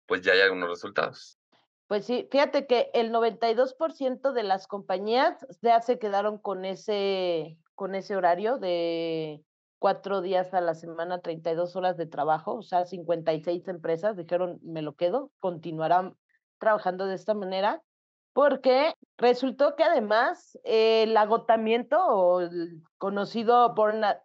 pues 0.08 0.22
ya 0.22 0.34
hay 0.34 0.42
algunos 0.42 0.70
resultados. 0.70 1.38
Pues 1.86 2.06
sí, 2.06 2.28
fíjate 2.32 2.66
que 2.66 2.90
el 2.96 3.12
92% 3.12 4.34
de 4.34 4.44
las 4.44 4.66
compañías 4.66 5.46
ya 5.62 5.80
se 5.82 6.00
quedaron 6.00 6.40
con 6.40 6.66
ese, 6.66 7.60
con 7.75 7.94
ese 7.94 8.16
horario 8.16 8.58
de 8.58 9.44
cuatro 9.78 10.22
días 10.22 10.56
a 10.56 10.62
la 10.62 10.74
semana, 10.74 11.20
32 11.20 11.75
horas 11.75 11.96
de 11.98 12.08
trabajo, 12.08 12.56
o 12.56 12.63
sea, 12.63 12.86
56 12.86 13.68
empresas 13.68 14.18
dijeron, 14.18 14.60
me 14.63 14.82
lo 14.82 14.96
quedo, 14.96 15.30
continuarán 15.40 16.16
trabajando 16.58 17.06
de 17.06 17.16
esta 17.16 17.36
manera 17.36 17.84
porque 18.34 18.96
resultó 19.18 19.75
que 19.75 19.84
además 19.84 20.60
el 20.63 21.16
agotamiento 21.16 22.04
o 22.04 22.42
el 22.42 22.82
conocido 22.98 23.74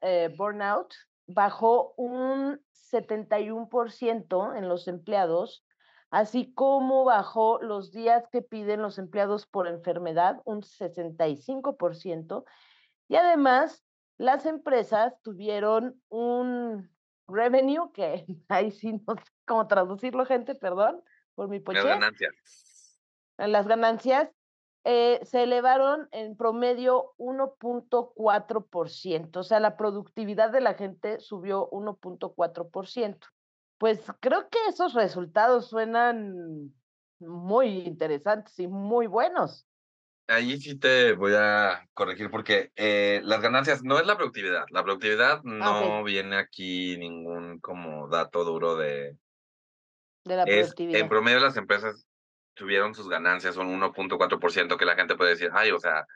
eh, 0.01 0.35
burnout 0.37 0.95
bajó 1.27 1.93
un 1.97 2.61
71% 2.91 4.57
en 4.57 4.69
los 4.69 4.89
empleados, 4.89 5.63
así 6.11 6.55
como 6.55 7.05
bajó 7.05 7.61
los 7.61 7.93
días 7.93 8.27
que 8.33 8.41
piden 8.41 8.81
los 8.81 8.99
empleados 8.99 9.47
por 9.47 9.69
enfermedad 9.69 10.41
un 10.47 10.63
65%, 10.63 12.45
y 13.09 13.17
además 13.17 13.85
las 14.17 14.47
empresas 14.47 15.21
tuvieron 15.23 16.01
un 16.09 16.91
revenue 17.29 17.93
que 17.93 18.25
ahí 18.49 18.71
sí 18.71 18.95
no 19.07 19.17
sé 19.17 19.31
cómo 19.47 19.67
traducirlo, 19.69 20.25
gente, 20.25 20.55
perdón 20.55 21.03
por 21.35 21.49
mi 21.49 21.61
poche 21.61 21.79
las 21.79 21.87
ganancias 21.87 22.68
eh, 24.91 25.21
se 25.23 25.43
elevaron 25.43 26.09
en 26.13 26.35
promedio 26.35 27.13
1.4%, 27.19 29.37
o 29.37 29.43
sea, 29.43 29.61
la 29.61 29.77
productividad 29.77 30.51
de 30.51 30.63
la 30.63 30.73
gente 30.75 31.21
subió 31.21 31.69
1.4%. 31.71 33.19
Pues 33.77 34.01
creo 34.21 34.49
que 34.49 34.59
esos 34.69 34.95
resultados 34.95 35.69
suenan 35.69 36.73
muy 37.21 37.81
interesantes 37.81 38.59
y 38.59 38.67
muy 38.67 39.07
buenos. 39.07 39.67
Ahí 40.27 40.59
sí 40.59 40.79
te 40.79 41.13
voy 41.13 41.35
a 41.37 41.87
corregir 41.93 42.31
porque 42.31 42.73
eh, 42.77 43.21
las 43.25 43.43
ganancias 43.43 43.83
no 43.83 43.99
es 43.99 44.07
la 44.07 44.17
productividad. 44.17 44.65
La 44.71 44.85
productividad 44.85 45.43
ah, 45.43 45.43
no 45.43 46.03
viene 46.03 46.37
aquí 46.37 46.97
ningún 46.97 47.61
como 47.61 48.09
dato 48.09 48.43
duro 48.45 48.77
de... 48.77 49.19
De 50.25 50.37
la 50.37 50.47
productividad. 50.47 51.01
en 51.01 51.09
promedio 51.11 51.41
las 51.41 51.59
empresas 51.59 52.08
tuvieron 52.59 52.95
sus 52.95 53.09
ganancias 53.09 53.57
un 53.57 53.81
1.4% 53.81 54.77
que 54.77 54.85
la 54.85 54.97
gente 54.97 55.15
puede 55.15 55.31
decir, 55.31 55.51
ay, 55.55 55.71
o 55.71 55.79
sea, 55.79 56.07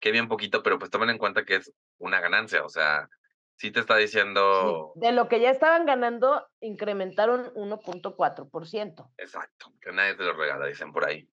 qué 0.00 0.10
bien 0.10 0.28
poquito, 0.28 0.62
pero 0.62 0.78
pues 0.78 0.90
tomen 0.90 1.08
en 1.08 1.18
cuenta 1.18 1.44
que 1.44 1.56
es 1.56 1.72
una 1.98 2.20
ganancia, 2.20 2.64
o 2.64 2.68
sea, 2.68 3.08
sí 3.56 3.70
te 3.70 3.80
está 3.80 3.96
diciendo... 3.96 4.92
de 4.96 5.12
lo 5.12 5.28
que 5.28 5.40
ya 5.40 5.50
estaban 5.50 5.86
ganando, 5.86 6.46
incrementaron 6.60 7.54
1.4%. 7.54 9.12
Exacto, 9.16 9.72
que 9.80 9.92
nadie 9.92 10.14
te 10.16 10.24
lo 10.24 10.34
regala, 10.34 10.66
dicen 10.66 10.92
por 10.92 11.06
ahí. 11.06 11.30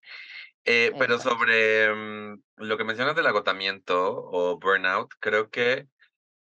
Eh, 0.63 0.91
pero 0.99 1.17
sobre 1.17 1.91
mm, 1.91 2.43
lo 2.57 2.77
que 2.77 2.83
mencionas 2.83 3.15
del 3.15 3.25
agotamiento 3.25 4.15
o 4.15 4.59
burnout, 4.59 5.11
creo 5.19 5.49
que 5.49 5.87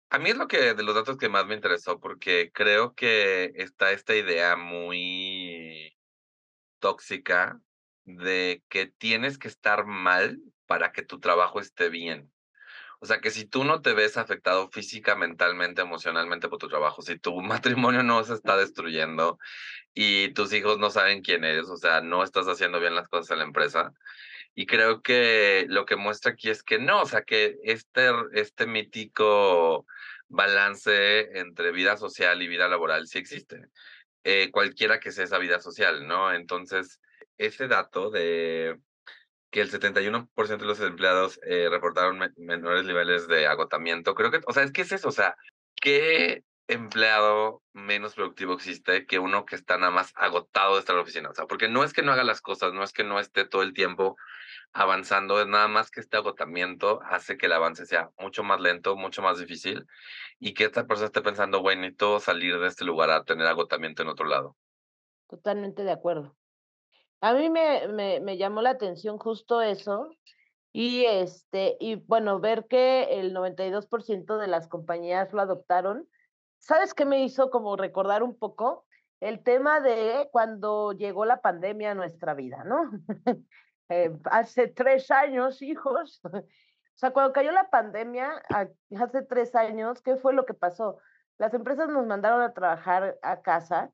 a 0.10 0.18
mí 0.18 0.32
es 0.32 0.38
lo 0.38 0.48
que 0.48 0.74
de 0.74 0.84
los 0.84 0.96
datos 0.96 1.18
que 1.18 1.30
más 1.30 1.46
me 1.46 1.54
interesó, 1.54 2.00
porque 2.00 2.50
creo 2.52 2.96
que 2.96 3.52
está 3.56 3.92
esta 3.92 4.16
idea 4.16 4.56
muy 4.56 5.96
tóxica 6.80 7.60
de 8.08 8.64
que 8.70 8.88
tienes 8.88 9.38
que 9.38 9.50
estar 9.50 9.86
mal 9.86 10.40
para 10.66 10.92
que 10.94 11.04
tu 11.04 11.20
trabajo 11.20 11.60
esté 11.60 11.90
bien. 11.90 12.32
O 13.00 13.06
sea, 13.06 13.20
que 13.20 13.30
si 13.30 13.46
tú 13.46 13.64
no 13.64 13.82
te 13.82 13.94
ves 13.94 14.18
afectado 14.18 14.70
física, 14.70 15.16
mentalmente, 15.16 15.82
emocionalmente 15.82 16.48
por 16.48 16.58
tu 16.58 16.70
trabajo, 16.70 17.02
si 17.02 17.20
tu 17.20 17.42
matrimonio 17.42 18.02
no 18.04 18.24
se 18.24 18.34
está 18.34 18.58
destruyendo 18.58 19.38
y 19.94 20.34
tus 20.34 20.54
hijos 20.54 20.80
no 20.80 20.90
saben 20.90 21.22
quién 21.22 21.44
eres, 21.44 21.70
o 21.70 21.78
sea, 21.78 22.02
no 22.02 22.24
estás 22.24 22.48
haciendo 22.48 22.80
bien 22.80 22.96
las 22.96 23.10
cosas 23.10 23.32
en 23.32 23.40
la 23.40 23.44
empresa. 23.46 23.94
Y 24.56 24.66
creo 24.66 25.02
que 25.04 25.66
lo 25.70 25.86
que 25.86 25.98
muestra 25.98 26.32
aquí 26.32 26.50
es 26.50 26.64
que 26.64 26.80
no, 26.80 27.02
o 27.02 27.06
sea, 27.06 27.24
que 27.24 27.58
este, 27.64 28.10
este 28.34 28.66
mítico 28.66 29.86
balance 30.30 31.38
entre 31.40 31.72
vida 31.72 31.98
social 31.98 32.42
y 32.42 32.48
vida 32.48 32.68
laboral 32.68 33.08
sí 33.08 33.20
existe. 33.20 33.68
Eh, 34.24 34.50
cualquiera 34.52 35.00
que 35.00 35.12
sea 35.12 35.26
esa 35.26 35.38
vida 35.38 35.60
social, 35.60 36.08
¿no? 36.08 36.34
Entonces, 36.34 37.00
ese 37.38 37.68
dato 37.68 38.10
de 38.10 38.80
que 39.50 39.62
el 39.62 39.72
71% 39.72 40.58
de 40.58 40.66
los 40.66 40.80
empleados 40.82 41.40
eh, 41.44 41.68
reportaron 41.70 42.20
menores 42.38 42.86
niveles 42.86 43.28
de 43.28 43.48
agotamiento, 43.48 44.16
creo 44.16 44.32
que, 44.32 44.42
o 44.46 44.54
sea, 44.54 44.64
es 44.64 44.72
que 44.72 44.82
es 44.82 44.92
eso, 44.92 45.08
o 45.08 45.12
sea, 45.12 45.36
¿qué 45.76 46.44
empleado 46.68 47.64
menos 47.72 48.16
productivo 48.16 48.54
existe 48.54 49.06
que 49.06 49.20
uno 49.20 49.46
que 49.46 49.56
está 49.56 49.78
nada 49.78 49.92
más 49.92 50.12
agotado 50.16 50.74
de 50.74 50.82
estar 50.82 50.94
en 50.94 50.98
la 50.98 51.04
oficina? 51.04 51.30
O 51.30 51.34
sea, 51.34 51.46
porque 51.46 51.70
no 51.70 51.84
es 51.84 51.94
que 51.94 52.02
no 52.02 52.12
haga 52.12 52.24
las 52.24 52.42
cosas, 52.42 52.74
no 52.74 52.84
es 52.84 52.92
que 52.92 53.06
no 53.06 53.20
esté 53.20 53.46
todo 53.46 53.62
el 53.62 53.74
tiempo 53.74 54.18
avanzando, 54.74 55.40
es 55.40 55.48
nada 55.48 55.68
más 55.68 55.90
que 55.92 56.02
este 56.02 56.18
agotamiento 56.18 57.00
hace 57.04 57.38
que 57.38 57.46
el 57.46 57.54
avance 57.54 57.86
sea 57.86 58.12
mucho 58.20 58.44
más 58.44 58.60
lento, 58.60 58.96
mucho 58.96 59.22
más 59.22 59.40
difícil 59.40 59.88
y 60.40 60.54
que 60.54 60.66
esta 60.66 60.86
persona 60.86 61.08
esté 61.08 61.22
pensando, 61.22 61.62
bueno, 61.62 61.82
necesito 61.82 62.20
salir 62.20 62.60
de 62.60 62.68
este 62.68 62.84
lugar 62.86 63.10
a 63.10 63.24
tener 63.24 63.48
agotamiento 63.48 64.04
en 64.04 64.10
otro 64.10 64.28
lado. 64.28 64.58
Totalmente 65.28 65.84
de 65.84 65.92
acuerdo. 65.92 66.36
A 67.22 67.34
mí 67.34 67.50
me, 67.50 67.88
me, 67.88 68.20
me 68.20 68.38
llamó 68.38 68.62
la 68.62 68.72
atención 68.72 69.18
justo 69.18 69.62
eso. 69.62 70.12
Y 70.72 71.06
este, 71.06 71.76
y 71.80 71.96
bueno, 71.96 72.40
ver 72.40 72.68
que 72.68 73.20
el 73.20 73.34
92% 73.34 74.38
de 74.38 74.48
las 74.48 74.68
compañías 74.68 75.34
lo 75.34 75.42
adoptaron. 75.42 76.08
¿Sabes 76.60 76.94
qué 76.94 77.06
me 77.06 77.24
hizo 77.24 77.50
como 77.50 77.76
recordar 77.76 78.22
un 78.22 78.38
poco? 78.38 78.86
El 79.20 79.42
tema 79.42 79.82
de 79.82 80.30
cuando 80.32 80.92
llegó 80.92 81.26
la 81.26 81.42
pandemia 81.42 81.92
a 81.92 81.96
nuestra 81.96 82.34
vida, 82.34 82.64
¿no? 82.64 82.92
Eh, 83.90 84.12
hace 84.26 84.68
tres 84.68 85.10
años, 85.12 85.62
hijos. 85.62 86.20
o 86.34 86.44
sea, 86.94 87.12
cuando 87.12 87.32
cayó 87.32 87.54
la 87.54 87.70
pandemia, 87.70 88.44
hace 88.50 89.22
tres 89.22 89.56
años, 89.56 90.02
¿qué 90.02 90.18
fue 90.18 90.34
lo 90.34 90.46
que 90.46 90.54
pasó? 90.54 90.98
Las 91.38 91.54
empresas 91.54 91.88
nos 91.88 92.06
mandaron 92.06 92.42
a 92.42 92.54
trabajar 92.54 93.18
a 93.22 93.42
casa 93.42 93.94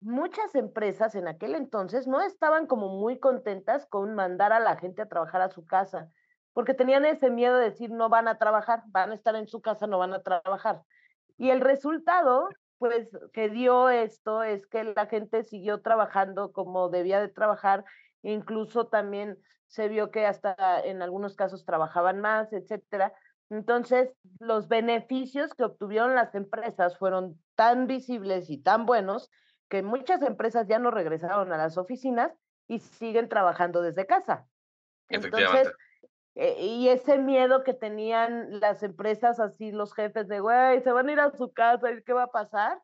muchas 0.00 0.54
empresas 0.54 1.14
en 1.14 1.28
aquel 1.28 1.54
entonces 1.54 2.06
no 2.06 2.20
estaban 2.20 2.66
como 2.66 2.88
muy 2.88 3.18
contentas 3.18 3.86
con 3.86 4.14
mandar 4.14 4.52
a 4.52 4.60
la 4.60 4.76
gente 4.76 5.02
a 5.02 5.08
trabajar 5.08 5.40
a 5.40 5.50
su 5.50 5.66
casa, 5.66 6.10
porque 6.52 6.74
tenían 6.74 7.04
ese 7.04 7.30
miedo 7.30 7.56
de 7.56 7.70
decir 7.70 7.90
no 7.90 8.08
van 8.08 8.28
a 8.28 8.38
trabajar, 8.38 8.82
van 8.86 9.10
a 9.10 9.14
estar 9.14 9.36
en 9.36 9.46
su 9.46 9.60
casa, 9.60 9.86
no 9.86 9.98
van 9.98 10.14
a 10.14 10.22
trabajar. 10.22 10.82
Y 11.38 11.50
el 11.50 11.60
resultado, 11.60 12.48
pues, 12.78 13.08
que 13.32 13.48
dio 13.48 13.90
esto 13.90 14.42
es 14.42 14.66
que 14.66 14.84
la 14.84 15.06
gente 15.06 15.44
siguió 15.44 15.82
trabajando 15.82 16.52
como 16.52 16.88
debía 16.88 17.20
de 17.20 17.28
trabajar, 17.28 17.84
incluso 18.22 18.86
también 18.86 19.38
se 19.66 19.88
vio 19.88 20.10
que 20.10 20.26
hasta 20.26 20.80
en 20.80 21.02
algunos 21.02 21.36
casos 21.36 21.64
trabajaban 21.64 22.20
más, 22.20 22.52
etcétera. 22.52 23.12
Entonces, 23.50 24.12
los 24.38 24.68
beneficios 24.68 25.54
que 25.54 25.64
obtuvieron 25.64 26.14
las 26.14 26.34
empresas 26.34 26.98
fueron 26.98 27.40
tan 27.54 27.86
visibles 27.86 28.50
y 28.50 28.62
tan 28.62 28.86
buenos 28.86 29.30
que 29.68 29.82
muchas 29.82 30.22
empresas 30.22 30.66
ya 30.68 30.78
no 30.78 30.90
regresaron 30.90 31.52
a 31.52 31.56
las 31.56 31.78
oficinas 31.78 32.32
y 32.68 32.80
siguen 32.80 33.28
trabajando 33.28 33.82
desde 33.82 34.06
casa. 34.06 34.46
Entonces, 35.08 35.72
eh, 36.34 36.56
y 36.60 36.88
ese 36.88 37.18
miedo 37.18 37.64
que 37.64 37.74
tenían 37.74 38.60
las 38.60 38.82
empresas, 38.82 39.40
así 39.40 39.72
los 39.72 39.94
jefes 39.94 40.28
de, 40.28 40.40
güey, 40.40 40.82
se 40.82 40.92
van 40.92 41.08
a 41.08 41.12
ir 41.12 41.20
a 41.20 41.30
su 41.30 41.52
casa, 41.52 41.90
¿y 41.90 42.02
qué 42.02 42.12
va 42.12 42.24
a 42.24 42.30
pasar? 42.30 42.80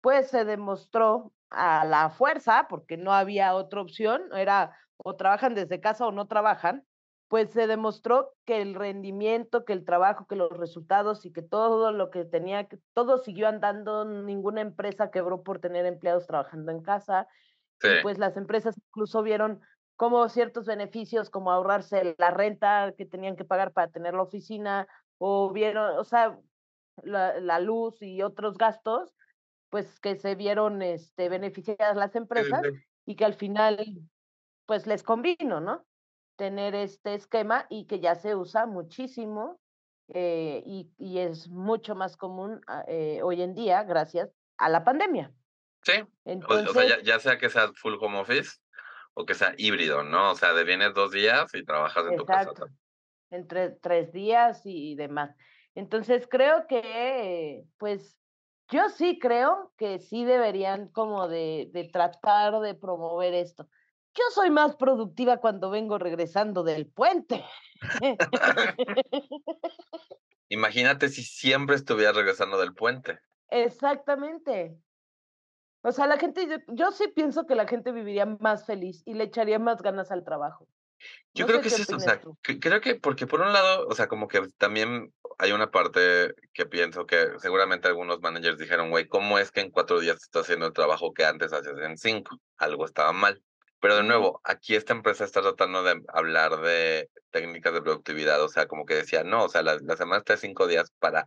Pues 0.00 0.28
se 0.28 0.44
demostró 0.44 1.32
a 1.50 1.84
la 1.84 2.10
fuerza, 2.10 2.66
porque 2.68 2.96
no 2.96 3.12
había 3.12 3.54
otra 3.54 3.80
opción, 3.80 4.22
era 4.34 4.76
o 4.96 5.16
trabajan 5.16 5.54
desde 5.54 5.80
casa 5.80 6.06
o 6.06 6.12
no 6.12 6.26
trabajan, 6.26 6.84
pues 7.32 7.48
se 7.48 7.66
demostró 7.66 8.34
que 8.44 8.60
el 8.60 8.74
rendimiento, 8.74 9.64
que 9.64 9.72
el 9.72 9.86
trabajo, 9.86 10.26
que 10.26 10.36
los 10.36 10.50
resultados 10.50 11.24
y 11.24 11.32
que 11.32 11.40
todo 11.40 11.90
lo 11.90 12.10
que 12.10 12.26
tenía, 12.26 12.68
todo 12.92 13.16
siguió 13.16 13.48
andando, 13.48 14.04
ninguna 14.04 14.60
empresa 14.60 15.10
quebró 15.10 15.42
por 15.42 15.58
tener 15.58 15.86
empleados 15.86 16.26
trabajando 16.26 16.72
en 16.72 16.82
casa. 16.82 17.26
Y 17.82 18.02
pues 18.02 18.18
las 18.18 18.36
empresas 18.36 18.76
incluso 18.76 19.22
vieron 19.22 19.62
como 19.96 20.28
ciertos 20.28 20.66
beneficios, 20.66 21.30
como 21.30 21.50
ahorrarse 21.50 22.14
la 22.18 22.32
renta 22.32 22.92
que 22.98 23.06
tenían 23.06 23.34
que 23.34 23.46
pagar 23.46 23.72
para 23.72 23.90
tener 23.90 24.12
la 24.12 24.24
oficina, 24.24 24.86
o 25.16 25.50
vieron, 25.54 25.96
o 25.98 26.04
sea, 26.04 26.38
la, 27.02 27.40
la 27.40 27.60
luz 27.60 28.02
y 28.02 28.20
otros 28.20 28.58
gastos, 28.58 29.16
pues 29.70 29.98
que 30.00 30.16
se 30.16 30.34
vieron 30.34 30.82
este, 30.82 31.30
beneficiadas 31.30 31.96
las 31.96 32.14
empresas 32.14 32.60
y 33.06 33.16
que 33.16 33.24
al 33.24 33.32
final, 33.32 34.02
pues 34.66 34.86
les 34.86 35.02
convino, 35.02 35.62
¿no? 35.62 35.86
Tener 36.36 36.74
este 36.74 37.14
esquema 37.14 37.66
y 37.68 37.86
que 37.86 38.00
ya 38.00 38.14
se 38.14 38.34
usa 38.34 38.66
muchísimo 38.66 39.60
eh, 40.08 40.62
y, 40.66 40.90
y, 40.98 41.18
es 41.18 41.48
mucho 41.48 41.94
más 41.94 42.16
común 42.16 42.60
ah, 42.66 42.84
eh, 42.88 43.20
hoy 43.22 43.40
en 43.40 43.54
día 43.54 43.82
gracias 43.84 44.30
a 44.58 44.68
la 44.68 44.84
pandemia. 44.84 45.32
Sí, 45.82 45.92
Entonces, 46.24 46.68
o, 46.68 46.72
sea, 46.74 47.02
ya, 47.02 47.18
sea 47.18 47.38
que 47.38 47.48
sea 47.48 47.72
full 47.74 47.94
home 48.00 48.20
office 48.20 48.58
o 49.14 49.24
que 49.24 49.34
sea 49.34 49.54
híbrido, 49.56 50.02
¿no? 50.02 50.32
O 50.32 50.34
sea, 50.34 50.52
de 50.52 50.64
vienes 50.64 50.94
dos 50.94 51.12
días 51.12 51.52
y 51.54 51.64
trabajas 51.64 52.06
en 52.10 52.16
tu 52.16 52.24
casa. 52.24 52.52
Entre 53.30 53.70
tres 53.70 54.12
días 54.12 54.62
y 54.64 54.94
demás. 54.94 55.34
Entonces 55.74 56.28
creo 56.30 56.66
que, 56.66 57.64
pues, 57.78 58.16
yo 58.68 58.88
sí 58.90 59.18
creo 59.18 59.72
que 59.76 59.98
sí 59.98 60.24
deberían 60.24 60.88
como 60.88 61.28
de, 61.28 61.68
de 61.72 61.84
tratar 61.84 62.60
de 62.60 62.74
promover 62.74 63.34
esto. 63.34 63.68
Yo 64.14 64.24
soy 64.34 64.50
más 64.50 64.76
productiva 64.76 65.38
cuando 65.38 65.70
vengo 65.70 65.98
regresando 65.98 66.62
del 66.62 66.86
puente. 66.86 67.44
Imagínate 70.48 71.08
si 71.08 71.22
siempre 71.22 71.76
estuviera 71.76 72.12
regresando 72.12 72.58
del 72.58 72.74
puente. 72.74 73.20
Exactamente. 73.48 74.76
O 75.82 75.92
sea, 75.92 76.06
la 76.06 76.18
gente, 76.18 76.62
yo, 76.68 76.92
sí 76.92 77.08
pienso 77.08 77.46
que 77.46 77.54
la 77.54 77.66
gente 77.66 77.90
viviría 77.90 78.26
más 78.26 78.66
feliz 78.66 79.02
y 79.04 79.14
le 79.14 79.24
echaría 79.24 79.58
más 79.58 79.82
ganas 79.82 80.12
al 80.12 80.24
trabajo. 80.24 80.68
Yo 81.34 81.46
creo 81.46 81.60
que 81.60 81.68
es 81.68 81.80
eso, 81.80 81.96
o 81.96 82.00
sea, 82.00 82.20
creo 82.42 82.80
que 82.80 82.94
porque 82.94 83.26
por 83.26 83.40
un 83.40 83.52
lado, 83.52 83.88
o 83.88 83.94
sea, 83.94 84.06
como 84.06 84.28
que 84.28 84.46
también 84.56 85.12
hay 85.38 85.50
una 85.50 85.72
parte 85.72 86.32
que 86.52 86.66
pienso 86.66 87.06
que 87.06 87.26
seguramente 87.40 87.88
algunos 87.88 88.20
managers 88.20 88.58
dijeron, 88.58 88.90
güey, 88.90 89.08
¿cómo 89.08 89.40
es 89.40 89.50
que 89.50 89.62
en 89.62 89.72
cuatro 89.72 89.98
días 89.98 90.22
estás 90.22 90.42
haciendo 90.42 90.66
el 90.66 90.72
trabajo 90.72 91.12
que 91.12 91.24
antes 91.24 91.52
hacías 91.52 91.76
en 91.78 91.98
cinco? 91.98 92.38
Algo 92.58 92.84
estaba 92.84 93.12
mal. 93.12 93.42
Pero 93.82 93.96
de 93.96 94.04
nuevo, 94.04 94.40
aquí 94.44 94.76
esta 94.76 94.92
empresa 94.92 95.24
está 95.24 95.42
tratando 95.42 95.82
de 95.82 96.00
hablar 96.14 96.60
de 96.60 97.10
técnicas 97.32 97.74
de 97.74 97.82
productividad, 97.82 98.40
o 98.40 98.48
sea, 98.48 98.68
como 98.68 98.86
que 98.86 98.94
decía, 98.94 99.24
no, 99.24 99.42
o 99.46 99.48
sea, 99.48 99.62
la, 99.62 99.76
semana 99.96 100.18
está 100.18 100.34
de 100.34 100.38
cinco 100.38 100.68
días 100.68 100.92
para, 101.00 101.26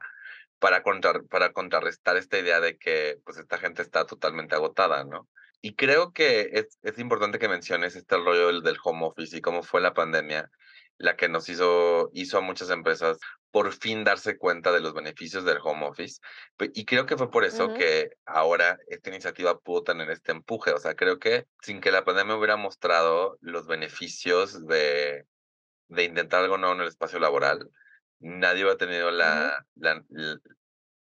para, 0.60 0.82
para 1.30 1.52
contrarrestar 1.52 2.15
esta 2.15 2.39
idea 2.39 2.62
de 2.62 2.78
que 2.78 3.18
pues 3.26 3.38
esta 3.39 3.58
gente 3.58 3.82
está 3.82 4.06
totalmente 4.06 4.56
agotada, 4.56 5.04
¿no? 5.04 5.28
Y 5.60 5.76
creo 5.76 6.13
que 6.13 6.50
es, 6.54 6.80
es 6.82 6.98
importante 6.98 7.39
que 7.39 7.50
menciones 7.50 7.98
este 7.98 8.15
rollo 8.15 8.48
del, 8.48 8.63
del 8.63 8.78
home 8.82 9.06
office 9.06 9.36
y 9.36 9.41
cómo 9.41 9.62
fue 9.62 9.82
la 9.82 9.94
pandemia 9.94 10.50
la 10.97 11.15
que 11.15 11.29
nos 11.29 11.49
hizo, 11.49 12.10
hizo 12.13 12.38
a 12.38 12.41
muchas 12.41 12.69
empresas 12.69 13.17
por 13.51 13.71
fin 13.71 14.03
darse 14.03 14.38
cuenta 14.38 14.71
de 14.71 14.81
los 14.81 14.93
beneficios 14.93 15.45
del 15.45 15.60
home 15.63 15.86
office. 15.86 16.19
Y 16.73 16.86
creo 16.86 17.05
que 17.05 17.17
fue 17.17 17.31
por 17.31 17.45
eso 17.45 17.73
que 17.73 18.10
ahora 18.25 18.77
esta 18.88 19.10
iniciativa 19.10 19.60
pudo 19.60 19.84
tener 19.84 20.10
este 20.10 20.34
empuje. 20.34 20.71
O 20.71 20.77
sea, 20.77 20.95
creo 20.95 21.19
que 21.19 21.45
sin 21.62 21.79
que 21.79 21.91
la 21.91 22.03
pandemia 22.03 22.36
hubiera 22.36 22.58
mostrado 22.58 23.38
los 23.39 23.65
beneficios 23.65 24.65
de, 24.67 25.25
de 25.88 26.03
intentar 26.03 26.43
algo 26.43 26.58
nuevo 26.58 26.75
en 26.75 26.81
el 26.81 26.88
espacio 26.88 27.19
laboral, 27.19 27.69
nadie 28.19 28.63
hubiera 28.63 28.77
tenido 28.77 29.12
la, 29.12 29.65
la, 29.75 30.03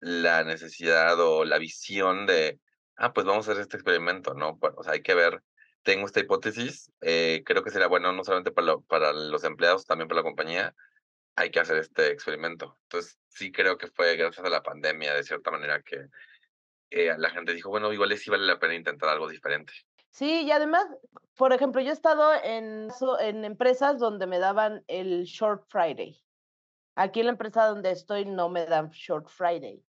la 0.01 0.43
necesidad 0.43 1.19
o 1.19 1.45
la 1.45 1.58
visión 1.58 2.25
de, 2.25 2.60
ah, 2.97 3.13
pues 3.13 3.25
vamos 3.25 3.47
a 3.47 3.51
hacer 3.51 3.62
este 3.62 3.77
experimento, 3.77 4.34
¿no? 4.34 4.60
o 4.62 4.84
sea, 4.84 4.93
hay 4.93 5.01
que 5.01 5.13
ver 5.13 5.41
tengo 5.84 6.06
esta 6.06 6.20
hipótesis, 6.20 6.91
eh, 7.02 7.44
creo 7.46 7.63
que 7.63 7.72
sería 7.72 7.88
bueno 7.88 8.12
no 8.12 8.24
solamente 8.24 8.52
para, 8.52 8.78
para 8.78 9.13
los 9.13 9.44
empleados, 9.44 9.86
también 9.86 10.08
para 10.08 10.20
la 10.20 10.24
compañía, 10.24 10.76
hay 11.36 11.50
que 11.50 11.60
hacer 11.60 11.78
este 11.78 12.08
experimento. 12.12 12.78
Entonces, 12.84 13.17
sí 13.30 13.52
creo 13.52 13.78
que 13.78 13.88
fue 13.88 14.15
gracias 14.15 14.46
a 14.46 14.50
la 14.50 14.63
pandemia, 14.63 15.13
de 15.13 15.24
cierta 15.24 15.52
manera, 15.52 15.82
que 15.82 16.08
eh, 16.91 17.13
la 17.17 17.30
gente 17.30 17.54
dijo, 17.54 17.70
bueno, 17.70 17.91
igual 17.94 18.15
sí 18.17 18.30
vale 18.30 18.46
la 18.46 18.60
pena 18.60 18.76
intentar 18.76 19.10
algo 19.10 19.28
diferente. 19.28 19.74
Sí, 20.12 20.44
y 20.44 20.52
además, 20.52 20.86
por 21.36 21.54
ejemplo, 21.54 21.82
yo 21.82 21.89
he 21.89 21.94
estado 21.94 22.34
en, 22.44 22.89
en 23.22 23.46
empresas 23.46 23.98
donde 23.98 24.28
me 24.28 24.39
daban 24.39 24.84
el 24.88 25.24
Short 25.24 25.63
Friday. 25.70 26.22
Aquí 26.96 27.22
en 27.22 27.28
la 27.28 27.32
empresa 27.32 27.65
donde 27.65 27.91
estoy 27.91 28.26
no 28.26 28.50
me 28.50 28.65
dan 28.65 28.89
Short 28.89 29.30
Friday. 29.30 29.82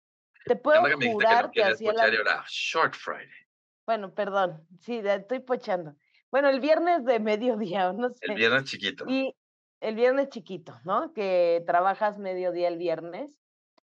Te 0.45 0.57
puedo 0.57 0.83
jurar 1.13 1.51
que, 1.51 1.63
hacía 1.63 1.93
la... 1.93 2.45
Short 2.49 2.95
Friday. 2.95 3.42
Bueno, 3.87 4.15
perdón, 4.15 4.67
sí, 4.81 5.01
estoy 5.05 5.41
pochando. 5.41 5.95
Bueno, 6.31 6.49
el 6.49 6.61
viernes 6.61 7.05
de 7.05 7.21
mediodía, 7.21 7.93
no 7.93 8.11
sé. 8.11 8.19
El 8.23 8.35
viernes 8.35 8.65
chiquito. 8.65 9.05
Y 9.09 9.35
el 9.81 9.97
viernes 9.97 10.29
chiquito, 10.29 10.75
¿no? 10.85 11.13
Que 11.13 11.63
trabajas 11.67 12.19
mediodía 12.19 12.69
el 12.69 12.79
viernes. 12.79 13.39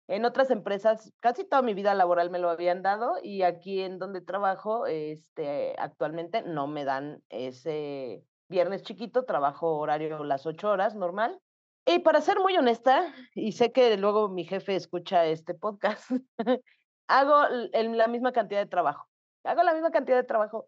En 0.08 0.26
otras 0.26 0.50
empresas, 0.50 1.14
casi 1.20 1.44
toda 1.44 1.62
mi 1.62 1.76
vida 1.76 1.94
laboral 1.94 2.32
me 2.32 2.40
lo 2.40 2.50
habían 2.50 2.82
dado 2.82 3.18
y 3.22 3.44
aquí 3.44 3.82
en 3.82 4.00
donde 4.00 4.22
trabajo, 4.22 4.88
este, 4.88 5.76
actualmente 5.78 6.42
no 6.42 6.66
me 6.66 6.84
dan 6.84 7.22
ese 7.30 8.24
viernes 8.48 8.82
chiquito, 8.82 9.26
trabajo 9.26 9.78
horario 9.78 10.24
las 10.24 10.48
ocho 10.48 10.70
horas, 10.70 10.96
normal. 10.96 11.40
Y 11.86 12.00
para 12.00 12.22
ser 12.22 12.40
muy 12.40 12.58
honesta, 12.58 13.14
y 13.36 13.52
sé 13.52 13.72
que 13.72 13.96
luego 13.98 14.30
mi 14.30 14.46
jefe 14.46 14.76
escucha 14.76 15.26
este 15.26 15.54
podcast, 15.54 16.10
hago 17.08 17.44
la 17.74 18.08
misma 18.08 18.32
cantidad 18.32 18.62
de 18.62 18.70
trabajo 18.70 19.09
hago 19.44 19.64
la 19.64 19.74
misma 19.74 19.92
cantidad 19.92 20.18
de 20.18 20.24
trabajo 20.24 20.68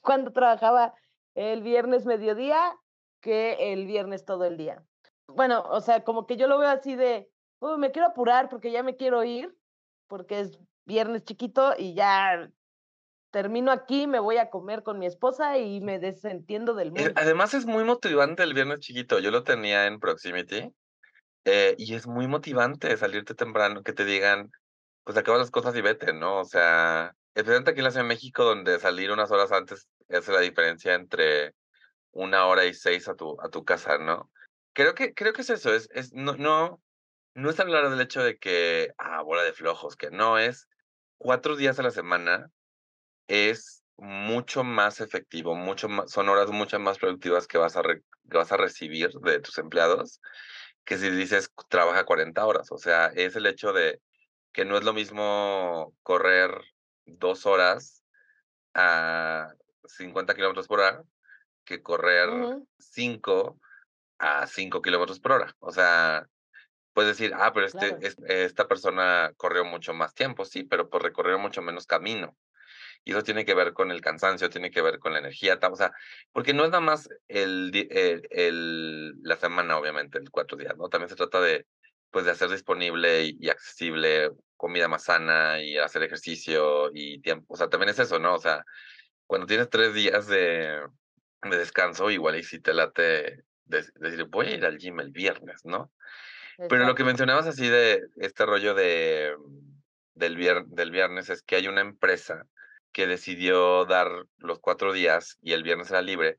cuando 0.00 0.32
trabajaba 0.32 0.94
el 1.34 1.62
viernes 1.62 2.04
mediodía 2.04 2.76
que 3.20 3.72
el 3.72 3.86
viernes 3.86 4.24
todo 4.24 4.44
el 4.44 4.56
día. 4.56 4.82
Bueno, 5.28 5.62
o 5.68 5.80
sea, 5.80 6.04
como 6.04 6.26
que 6.26 6.36
yo 6.36 6.46
lo 6.46 6.58
veo 6.58 6.68
así 6.68 6.96
de, 6.96 7.28
me 7.78 7.90
quiero 7.90 8.08
apurar 8.08 8.48
porque 8.48 8.70
ya 8.70 8.82
me 8.82 8.96
quiero 8.96 9.24
ir, 9.24 9.54
porque 10.06 10.40
es 10.40 10.58
viernes 10.84 11.24
chiquito 11.24 11.74
y 11.76 11.94
ya 11.94 12.50
termino 13.30 13.70
aquí, 13.70 14.06
me 14.06 14.20
voy 14.20 14.38
a 14.38 14.48
comer 14.48 14.82
con 14.82 14.98
mi 14.98 15.06
esposa 15.06 15.58
y 15.58 15.80
me 15.80 15.98
desentiendo 15.98 16.74
del 16.74 16.92
mundo. 16.92 17.12
Además 17.16 17.52
es 17.54 17.66
muy 17.66 17.84
motivante 17.84 18.42
el 18.42 18.54
viernes 18.54 18.80
chiquito, 18.80 19.18
yo 19.18 19.30
lo 19.30 19.42
tenía 19.42 19.86
en 19.86 20.00
Proximity 20.00 20.72
eh, 21.44 21.74
y 21.76 21.94
es 21.94 22.06
muy 22.06 22.26
motivante 22.26 22.96
salirte 22.96 23.34
temprano, 23.34 23.82
que 23.82 23.92
te 23.92 24.04
digan, 24.04 24.50
pues 25.04 25.18
acabas 25.18 25.40
las 25.40 25.50
cosas 25.50 25.76
y 25.76 25.82
vete, 25.82 26.14
¿no? 26.14 26.38
O 26.38 26.44
sea, 26.44 27.14
especialmente 27.38 27.70
aquí 27.70 27.78
en 27.80 27.84
la 27.84 27.90
Ciudad 27.92 28.04
de 28.04 28.08
México, 28.08 28.44
donde 28.44 28.80
salir 28.80 29.12
unas 29.12 29.30
horas 29.30 29.52
antes 29.52 29.88
hace 30.10 30.32
la 30.32 30.40
diferencia 30.40 30.94
entre 30.94 31.54
una 32.10 32.46
hora 32.46 32.64
y 32.64 32.74
seis 32.74 33.06
a 33.08 33.14
tu, 33.14 33.40
a 33.40 33.48
tu 33.48 33.64
casa, 33.64 33.96
¿no? 33.98 34.28
Creo 34.72 34.94
que, 34.94 35.14
creo 35.14 35.32
que 35.32 35.42
es 35.42 35.50
eso, 35.50 35.72
es, 35.72 35.88
es, 35.92 36.12
no, 36.12 36.36
no, 36.36 36.82
no 37.34 37.50
es 37.50 37.60
hablar 37.60 37.90
del 37.90 38.00
hecho 38.00 38.24
de 38.24 38.38
que, 38.38 38.92
ah, 38.98 39.22
bola 39.22 39.44
de 39.44 39.52
flojos, 39.52 39.94
que 39.94 40.10
no 40.10 40.36
es 40.38 40.68
cuatro 41.16 41.54
días 41.54 41.78
a 41.78 41.84
la 41.84 41.92
semana, 41.92 42.50
es 43.28 43.84
mucho 43.96 44.64
más 44.64 45.00
efectivo, 45.00 45.54
mucho 45.54 45.88
más, 45.88 46.10
son 46.10 46.28
horas 46.28 46.50
mucho 46.50 46.80
más 46.80 46.98
productivas 46.98 47.46
que 47.46 47.58
vas 47.58 47.76
a, 47.76 47.82
que 47.82 48.36
vas 48.36 48.50
a 48.50 48.56
recibir 48.56 49.10
de 49.10 49.40
tus 49.40 49.58
empleados 49.58 50.20
que 50.84 50.98
si 50.98 51.10
dices 51.10 51.52
trabaja 51.68 52.04
40 52.04 52.44
horas. 52.44 52.72
O 52.72 52.78
sea, 52.78 53.08
es 53.14 53.36
el 53.36 53.46
hecho 53.46 53.72
de 53.72 54.00
que 54.52 54.64
no 54.64 54.76
es 54.76 54.84
lo 54.84 54.94
mismo 54.94 55.94
correr 56.02 56.50
dos 57.18 57.46
horas 57.46 58.02
a 58.74 59.52
50 59.84 60.34
kilómetros 60.34 60.68
por 60.68 60.80
hora 60.80 61.02
que 61.64 61.82
correr 61.82 62.30
cinco 62.78 63.60
a 64.18 64.46
5 64.46 64.82
kilómetros 64.82 65.20
por 65.20 65.32
hora. 65.32 65.56
O 65.60 65.72
sea, 65.72 66.26
puedes 66.92 67.16
decir, 67.16 67.32
ah, 67.36 67.52
pero 67.52 67.66
este, 67.66 67.96
esta 68.26 68.66
persona 68.66 69.32
corrió 69.36 69.64
mucho 69.64 69.94
más 69.94 70.14
tiempo, 70.14 70.44
sí, 70.44 70.64
pero 70.64 70.88
pues 70.90 71.02
recorrió 71.02 71.38
mucho 71.38 71.62
menos 71.62 71.86
camino. 71.86 72.36
Y 73.04 73.12
eso 73.12 73.22
tiene 73.22 73.44
que 73.44 73.54
ver 73.54 73.72
con 73.72 73.92
el 73.92 74.00
cansancio, 74.00 74.50
tiene 74.50 74.70
que 74.70 74.82
ver 74.82 74.98
con 74.98 75.12
la 75.12 75.20
energía, 75.20 75.58
o 75.70 75.76
sea, 75.76 75.92
porque 76.32 76.52
no 76.52 76.64
es 76.64 76.70
nada 76.70 76.80
más 76.80 77.08
el, 77.28 77.70
el, 78.30 79.22
la 79.22 79.36
semana, 79.36 79.78
obviamente, 79.78 80.18
el 80.18 80.30
cuatro 80.30 80.58
días, 80.58 80.76
¿no? 80.76 80.88
También 80.88 81.08
se 81.08 81.16
trata 81.16 81.40
de, 81.40 81.64
pues, 82.10 82.24
de 82.24 82.32
hacer 82.32 82.50
disponible 82.50 83.24
y, 83.24 83.48
accesible 83.48 84.32
comida 84.58 84.88
más 84.88 85.04
sana 85.04 85.62
y 85.62 85.78
hacer 85.78 86.02
ejercicio 86.02 86.90
y 86.92 87.22
tiempo, 87.22 87.54
o 87.54 87.56
sea, 87.56 87.70
también 87.70 87.88
es 87.88 87.98
eso, 87.98 88.18
¿no? 88.18 88.34
O 88.34 88.38
sea, 88.38 88.66
cuando 89.26 89.46
tienes 89.46 89.70
tres 89.70 89.94
días 89.94 90.26
de, 90.26 90.82
de 91.42 91.56
descanso, 91.56 92.10
igual 92.10 92.36
y 92.36 92.42
si 92.42 92.60
te 92.60 92.74
late 92.74 93.44
decir, 93.64 94.24
voy 94.24 94.46
a 94.46 94.54
ir 94.54 94.64
al 94.66 94.78
gym 94.78 95.00
el 95.00 95.12
viernes, 95.12 95.64
¿no? 95.64 95.90
Pero 96.68 96.84
lo 96.84 96.96
que 96.96 97.04
mencionabas 97.04 97.46
así 97.46 97.68
de 97.68 98.08
este 98.16 98.44
rollo 98.44 98.74
de, 98.74 99.32
del, 100.14 100.66
del 100.66 100.90
viernes 100.90 101.30
es 101.30 101.42
que 101.42 101.54
hay 101.54 101.68
una 101.68 101.82
empresa 101.82 102.46
que 102.92 103.06
decidió 103.06 103.84
dar 103.84 104.10
los 104.38 104.58
cuatro 104.58 104.92
días 104.92 105.38
y 105.40 105.52
el 105.52 105.62
viernes 105.62 105.90
era 105.90 106.02
libre. 106.02 106.36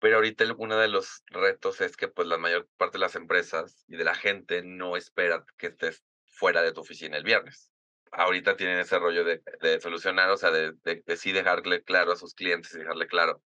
Pero 0.00 0.16
ahorita 0.16 0.44
uno 0.56 0.76
de 0.76 0.88
los 0.88 1.22
retos 1.26 1.80
es 1.80 1.96
que 1.96 2.08
pues 2.08 2.26
la 2.26 2.38
mayor 2.38 2.66
parte 2.76 2.94
de 2.94 3.02
las 3.02 3.14
empresas 3.14 3.84
y 3.86 3.96
de 3.96 4.02
la 4.02 4.16
gente 4.16 4.62
no 4.64 4.96
espera 4.96 5.44
que 5.56 5.68
estés 5.68 6.02
fuera 6.32 6.62
de 6.62 6.72
tu 6.72 6.80
oficina 6.80 7.16
el 7.16 7.24
viernes. 7.24 7.70
Ahorita 8.10 8.56
tienen 8.56 8.78
ese 8.78 8.98
rollo 8.98 9.24
de, 9.24 9.42
de 9.60 9.80
solucionar, 9.80 10.30
o 10.30 10.36
sea, 10.36 10.50
de, 10.50 10.72
de, 10.82 11.16
sí 11.16 11.32
dejarle 11.32 11.82
claro 11.82 12.12
a 12.12 12.16
sus 12.16 12.34
clientes 12.34 12.74
y 12.74 12.78
dejarle 12.78 13.06
claro 13.06 13.42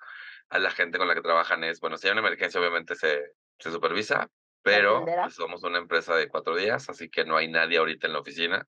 a 0.48 0.58
la 0.58 0.70
gente 0.70 0.98
con 0.98 1.06
la 1.06 1.14
que 1.14 1.22
trabajan 1.22 1.62
es, 1.64 1.80
bueno, 1.80 1.96
si 1.96 2.06
hay 2.06 2.12
una 2.12 2.20
emergencia 2.20 2.60
obviamente 2.60 2.94
se, 2.94 3.32
se 3.58 3.70
supervisa, 3.70 4.28
pero 4.62 5.04
pues, 5.04 5.34
somos 5.34 5.62
una 5.62 5.78
empresa 5.78 6.14
de 6.16 6.28
cuatro 6.28 6.56
días, 6.56 6.88
así 6.88 7.08
que 7.08 7.24
no 7.24 7.36
hay 7.36 7.48
nadie 7.48 7.78
ahorita 7.78 8.06
en 8.06 8.12
la 8.12 8.20
oficina 8.20 8.66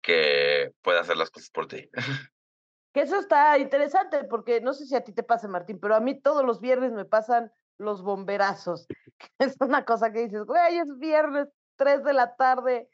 que 0.00 0.72
pueda 0.82 1.00
hacer 1.00 1.16
las 1.16 1.30
cosas 1.30 1.50
por 1.50 1.66
ti. 1.66 1.90
Que 2.92 3.02
eso 3.02 3.18
está 3.18 3.58
interesante, 3.58 4.24
porque 4.24 4.62
no 4.62 4.72
sé 4.72 4.86
si 4.86 4.96
a 4.96 5.04
ti 5.04 5.12
te 5.12 5.22
pasa, 5.22 5.48
Martín, 5.48 5.78
pero 5.78 5.94
a 5.94 6.00
mí 6.00 6.18
todos 6.18 6.46
los 6.46 6.62
viernes 6.62 6.92
me 6.92 7.04
pasan 7.04 7.52
los 7.76 8.02
bomberazos. 8.02 8.86
Es 9.38 9.56
una 9.60 9.84
cosa 9.84 10.10
que 10.12 10.20
dices, 10.20 10.44
güey, 10.44 10.78
es 10.78 10.96
viernes, 10.98 11.48
tres 11.76 12.02
de 12.04 12.14
la 12.14 12.36
tarde, 12.36 12.88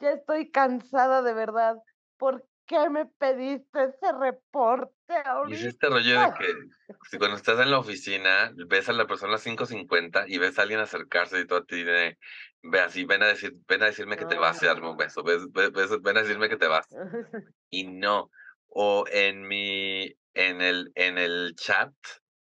ya 0.00 0.10
estoy 0.10 0.50
cansada 0.50 1.22
de 1.22 1.34
verdad. 1.34 1.76
¿Por 2.16 2.44
qué 2.66 2.90
me 2.90 3.06
pediste 3.06 3.84
ese 3.84 4.12
reporte 4.12 5.14
ahorita? 5.24 5.56
Y 5.56 5.60
es 5.60 5.64
este 5.66 5.88
rollo 5.88 6.20
de 6.20 6.32
que 6.38 7.18
cuando 7.18 7.36
estás 7.36 7.58
en 7.60 7.70
la 7.70 7.78
oficina, 7.78 8.52
ves 8.66 8.88
a 8.88 8.92
la 8.92 9.06
persona 9.06 9.30
a 9.30 9.36
las 9.36 9.46
5.50 9.46 10.24
y 10.28 10.38
ves 10.38 10.58
a 10.58 10.62
alguien 10.62 10.80
acercarse 10.80 11.40
y 11.40 11.46
tú 11.46 11.56
a 11.56 11.64
ti 11.64 11.82
de, 11.82 12.18
ve 12.62 12.80
así, 12.80 13.04
ven 13.04 13.22
a, 13.22 13.28
decir, 13.28 13.54
ven 13.66 13.82
a 13.82 13.86
decirme 13.86 14.16
que 14.16 14.26
te 14.26 14.38
vas 14.38 14.62
y 14.62 14.66
darme 14.66 14.90
un 14.90 14.96
beso, 14.96 15.22
ves, 15.22 15.46
ven 15.52 16.16
a 16.16 16.22
decirme 16.22 16.48
que 16.48 16.56
te 16.56 16.68
vas. 16.68 16.86
Y 17.70 17.86
no, 17.86 18.30
o 18.68 19.04
en 19.10 19.46
mi, 19.46 20.16
en 20.32 20.62
el, 20.62 20.90
en 20.94 21.18
el 21.18 21.54
chat, 21.54 21.92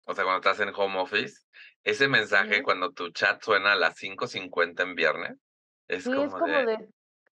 o 0.05 0.13
sea, 0.13 0.25
cuando 0.25 0.39
estás 0.39 0.59
en 0.59 0.73
home 0.75 0.99
office, 0.99 1.43
ese 1.83 2.09
mensaje 2.09 2.61
cuando 2.61 2.91
tu 2.91 3.11
chat 3.11 3.41
suena 3.41 3.73
a 3.73 3.75
las 3.77 3.95
5.50 3.97 4.83
en 4.83 4.95
viernes, 4.95 5.37
es, 5.87 6.05
como, 6.05 6.45
de, 6.45 6.89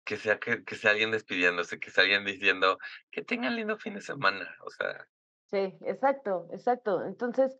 que 0.04 0.16
sea 0.16 0.38
que, 0.38 0.64
que 0.64 0.76
sea 0.76 0.92
alguien 0.92 1.10
despidiéndose, 1.10 1.78
que 1.78 1.90
sea 1.90 2.04
alguien 2.04 2.24
diciendo 2.24 2.78
que 3.10 3.22
tengan 3.22 3.56
lindo 3.56 3.78
fin 3.78 3.94
de 3.94 4.00
semana, 4.00 4.54
o 4.64 4.70
sea. 4.70 5.06
Sí, 5.46 5.76
exacto, 5.82 6.48
exacto. 6.52 7.04
Entonces, 7.04 7.58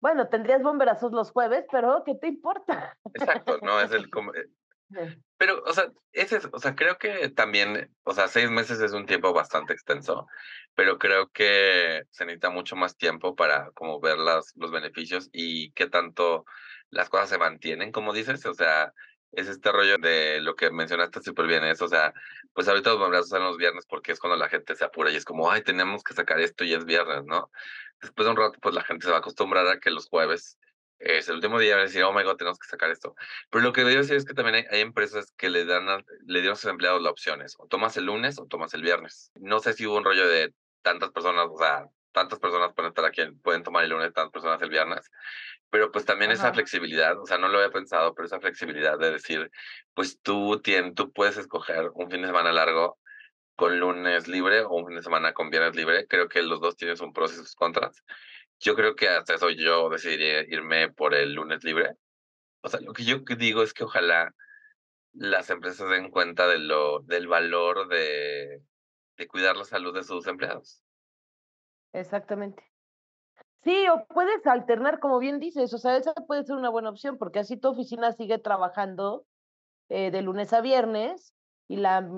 bueno, 0.00 0.28
tendrías 0.28 0.62
bomberazos 0.62 1.12
los 1.12 1.30
jueves, 1.30 1.64
pero 1.70 2.02
¿qué 2.04 2.14
te 2.14 2.28
importa? 2.28 2.96
Exacto, 3.14 3.58
no, 3.62 3.80
es 3.80 3.90
el, 3.92 4.04
eh, 4.04 4.46
pero, 5.36 5.62
o 5.64 5.72
sea, 5.72 5.90
ese, 6.12 6.40
o 6.52 6.58
sea, 6.58 6.74
creo 6.74 6.98
que 6.98 7.30
también, 7.30 7.94
o 8.04 8.12
sea, 8.12 8.28
seis 8.28 8.50
meses 8.50 8.80
es 8.80 8.92
un 8.92 9.06
tiempo 9.06 9.32
bastante 9.32 9.72
extenso, 9.72 10.26
pero 10.74 10.98
creo 10.98 11.28
que 11.30 12.04
se 12.10 12.24
necesita 12.24 12.50
mucho 12.50 12.76
más 12.76 12.96
tiempo 12.96 13.34
para 13.34 13.70
como 13.72 14.00
ver 14.00 14.18
las, 14.18 14.52
los 14.56 14.70
beneficios 14.70 15.28
y 15.32 15.72
qué 15.72 15.88
tanto 15.88 16.44
las 16.90 17.08
cosas 17.08 17.30
se 17.30 17.38
mantienen, 17.38 17.92
como 17.92 18.12
dices, 18.12 18.44
o 18.46 18.54
sea, 18.54 18.92
es 19.32 19.48
este 19.48 19.72
rollo 19.72 19.98
de 19.98 20.40
lo 20.40 20.56
que 20.56 20.70
mencionaste 20.70 21.22
súper 21.22 21.46
bien, 21.46 21.64
es, 21.64 21.82
o 21.82 21.88
sea, 21.88 22.14
pues 22.52 22.68
ahorita 22.68 22.94
los 22.94 23.02
abrazos 23.02 23.28
son 23.28 23.44
los 23.44 23.56
viernes 23.56 23.86
porque 23.86 24.12
es 24.12 24.20
cuando 24.20 24.36
la 24.36 24.48
gente 24.48 24.74
se 24.74 24.84
apura 24.84 25.10
y 25.10 25.16
es 25.16 25.24
como, 25.24 25.50
ay, 25.50 25.62
tenemos 25.62 26.02
que 26.02 26.14
sacar 26.14 26.40
esto 26.40 26.64
y 26.64 26.74
es 26.74 26.84
viernes, 26.84 27.24
¿no? 27.24 27.50
Después 28.00 28.26
de 28.26 28.30
un 28.32 28.36
rato, 28.36 28.58
pues 28.60 28.74
la 28.74 28.82
gente 28.84 29.04
se 29.04 29.10
va 29.10 29.16
a 29.16 29.20
acostumbrar 29.20 29.66
a 29.68 29.80
que 29.80 29.90
los 29.90 30.08
jueves 30.08 30.58
es 30.98 31.28
el 31.28 31.36
último 31.36 31.58
día, 31.58 31.76
decir, 31.76 32.02
oh 32.04 32.12
my 32.12 32.22
god, 32.22 32.36
tenemos 32.36 32.58
que 32.58 32.68
sacar 32.68 32.90
esto. 32.90 33.14
Pero 33.50 33.64
lo 33.64 33.72
que 33.72 33.84
decir 33.84 34.16
es 34.16 34.24
que 34.24 34.34
también 34.34 34.66
hay, 34.70 34.80
empresas 34.80 35.32
que 35.36 35.50
le 35.50 35.64
dan, 35.64 35.86
le 36.26 36.40
dieron 36.40 36.54
a 36.54 36.56
sus 36.56 36.70
empleados 36.70 37.02
las 37.02 37.12
opciones, 37.12 37.54
o 37.58 37.66
tomas 37.66 37.96
el 37.96 38.06
lunes 38.06 38.38
o 38.38 38.46
tomas 38.46 38.74
el 38.74 38.82
viernes. 38.82 39.30
No 39.34 39.60
sé 39.60 39.74
si 39.74 39.86
hubo 39.86 39.96
un 39.96 40.04
rollo 40.04 40.26
de 40.26 40.54
tantas 40.82 41.10
personas, 41.10 41.48
o 41.50 41.58
sea, 41.58 41.86
tantas 42.12 42.38
personas 42.38 42.72
pueden 42.74 42.90
estar 42.90 43.04
aquí, 43.04 43.22
pueden 43.42 43.62
tomar 43.62 43.84
el 43.84 43.90
lunes, 43.90 44.12
tantas 44.12 44.32
personas 44.32 44.62
el 44.62 44.70
viernes, 44.70 45.10
pero 45.70 45.90
pues 45.90 46.04
también 46.04 46.30
esa 46.30 46.52
flexibilidad, 46.52 47.18
o 47.20 47.26
sea, 47.26 47.38
no 47.38 47.48
lo 47.48 47.58
había 47.58 47.70
pensado, 47.70 48.14
pero 48.14 48.26
esa 48.26 48.40
flexibilidad 48.40 48.98
de 48.98 49.12
decir, 49.12 49.50
pues 49.94 50.20
tú, 50.20 50.60
tienes, 50.60 50.94
tú 50.94 51.12
puedes 51.12 51.36
escoger 51.36 51.90
un 51.94 52.10
fin 52.10 52.22
de 52.22 52.28
semana 52.28 52.52
largo 52.52 52.98
con 53.56 53.80
lunes 53.80 54.28
libre 54.28 54.62
o 54.62 54.70
un 54.70 54.86
fin 54.86 54.96
de 54.96 55.02
semana 55.02 55.32
con 55.32 55.50
viernes 55.50 55.74
libre. 55.74 56.06
Creo 56.06 56.28
que 56.28 56.42
los 56.42 56.60
dos 56.60 56.76
tienen 56.76 56.96
sus 56.96 57.12
pros 57.12 57.32
y 57.32 57.36
sus 57.36 57.54
contras. 57.54 58.04
Yo 58.60 58.74
creo 58.74 58.94
que 58.94 59.08
hasta 59.08 59.34
eso 59.34 59.50
yo 59.50 59.88
decidiría 59.88 60.42
irme 60.42 60.90
por 60.92 61.14
el 61.14 61.34
lunes 61.34 61.64
libre. 61.64 61.94
O 62.62 62.68
sea, 62.68 62.80
lo 62.80 62.92
que 62.92 63.04
yo 63.04 63.18
digo 63.36 63.62
es 63.62 63.74
que 63.74 63.84
ojalá 63.84 64.34
las 65.12 65.50
empresas 65.50 65.88
den 65.90 66.10
cuenta 66.10 66.46
de 66.46 66.58
lo, 66.58 67.00
del 67.00 67.26
valor 67.26 67.88
de, 67.88 68.62
de 69.16 69.26
cuidar 69.26 69.56
la 69.56 69.64
salud 69.64 69.94
de 69.94 70.04
sus 70.04 70.26
empleados. 70.26 70.82
Exactamente. 71.92 72.62
Sí, 73.66 73.88
o 73.88 74.06
puedes 74.06 74.46
alternar, 74.46 75.00
como 75.00 75.18
bien 75.18 75.40
dices, 75.40 75.74
o 75.74 75.78
sea, 75.78 75.96
esa 75.98 76.14
puede 76.14 76.44
ser 76.44 76.56
una 76.56 76.70
buena 76.70 76.90
opción, 76.90 77.18
porque 77.18 77.40
así 77.40 77.58
tu 77.58 77.68
oficina 77.68 78.12
sigue 78.12 78.38
trabajando 78.38 79.26
eh, 79.90 80.10
de 80.12 80.22
lunes 80.22 80.52
a 80.52 80.60
viernes 80.62 81.34
y 81.68 81.76
la, 81.76 82.08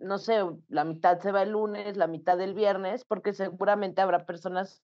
no 0.00 0.18
sé, 0.18 0.40
la 0.68 0.84
mitad 0.84 1.20
se 1.20 1.32
va 1.32 1.42
el 1.42 1.50
lunes, 1.52 1.96
la 1.98 2.08
mitad 2.08 2.40
el 2.40 2.54
viernes, 2.54 3.04
porque 3.04 3.34
seguramente 3.34 4.02
habrá 4.02 4.26
personas 4.26 4.82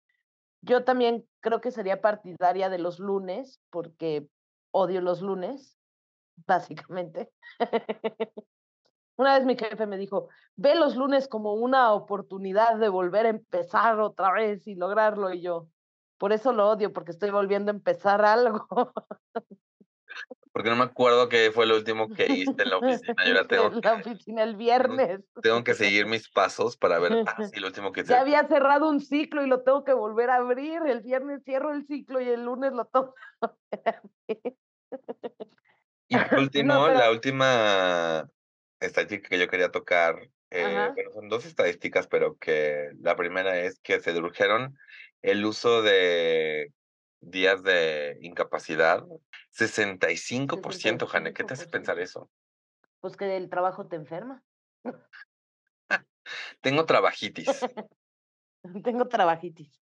yo 0.61 0.85
también 0.85 1.27
creo 1.41 1.61
que 1.61 1.71
sería 1.71 2.01
partidaria 2.01 2.69
de 2.69 2.79
los 2.79 2.99
lunes, 2.99 3.61
porque 3.71 4.29
odio 4.71 5.01
los 5.01 5.21
lunes, 5.21 5.79
básicamente. 6.47 7.33
Una 9.17 9.35
vez 9.37 9.45
mi 9.45 9.57
jefe 9.57 9.87
me 9.87 9.97
dijo, 9.97 10.29
ve 10.55 10.75
los 10.75 10.95
lunes 10.95 11.27
como 11.27 11.53
una 11.53 11.93
oportunidad 11.93 12.77
de 12.77 12.89
volver 12.89 13.27
a 13.27 13.29
empezar 13.29 13.99
otra 13.99 14.31
vez 14.33 14.67
y 14.67 14.75
lograrlo. 14.75 15.31
Y 15.33 15.41
yo, 15.41 15.69
por 16.23 16.31
eso 16.31 16.53
lo 16.53 16.69
odio, 16.69 16.93
porque 16.93 17.11
estoy 17.11 17.31
volviendo 17.31 17.69
a 17.69 17.75
empezar 17.75 18.23
algo. 18.23 18.65
porque 20.53 20.69
no 20.69 20.77
me 20.77 20.85
acuerdo 20.85 21.27
qué 21.27 21.51
fue 21.53 21.65
lo 21.65 21.75
último 21.75 22.07
que 22.07 22.27
hice 22.31 22.63
en 22.63 22.69
la 22.69 22.77
oficina. 22.77 23.25
Yo 23.27 23.45
tengo 23.45 23.65
en 23.73 23.81
la 23.81 23.93
oficina 23.95 24.43
el 24.43 24.55
viernes. 24.55 25.19
Tengo, 25.41 25.65
que 25.65 25.73
seguir 25.73 26.05
mis 26.05 26.29
pasos 26.29 26.77
para 26.77 26.97
ver 26.97 27.25
ah, 27.27 27.43
sí, 27.43 27.59
lo 27.59 27.67
último 27.67 27.91
que 27.91 27.99
hice. 27.99 28.13
Ya 28.13 28.21
había 28.21 28.47
cerrado 28.47 28.87
un 28.87 29.01
ciclo 29.01 29.43
y 29.43 29.49
lo 29.49 29.63
tengo 29.63 29.83
que 29.83 29.91
volver 29.91 30.29
a 30.29 30.35
abrir. 30.35 30.83
El 30.87 31.01
viernes 31.01 31.43
cierro 31.43 31.73
el 31.73 31.85
ciclo 31.87 32.21
y 32.21 32.29
el 32.29 32.45
lunes 32.45 32.71
lo 32.71 32.85
tengo 32.85 33.13
Y 36.07 36.15
por 36.15 36.39
último, 36.39 36.87
la 36.87 37.11
última 37.11 38.29
estadística 38.79 39.27
que 39.27 39.39
yo 39.39 39.49
quería 39.49 39.71
tocar, 39.71 40.29
eh, 40.51 40.93
son 41.13 41.27
dos 41.27 41.45
estadísticas, 41.45 42.07
pero 42.07 42.37
que 42.37 42.91
la 43.01 43.17
primera 43.17 43.59
es 43.59 43.81
que 43.81 43.99
se 43.99 44.11
redujeron 44.11 44.77
el 45.23 45.45
uso 45.45 45.81
de 45.81 46.71
días 47.21 47.63
de 47.63 48.17
incapacidad 48.21 49.03
65%, 49.53 51.07
Jane, 51.07 51.33
¿qué 51.33 51.43
te 51.43 51.53
hace 51.53 51.67
pensar 51.67 51.99
eso? 51.99 52.29
Pues 52.99 53.17
que 53.17 53.35
el 53.37 53.49
trabajo 53.49 53.87
te 53.87 53.95
enferma. 53.95 54.43
Tengo 56.61 56.85
trabajitis. 56.85 57.47
Tengo 58.83 59.07
trabajitis. 59.07 59.79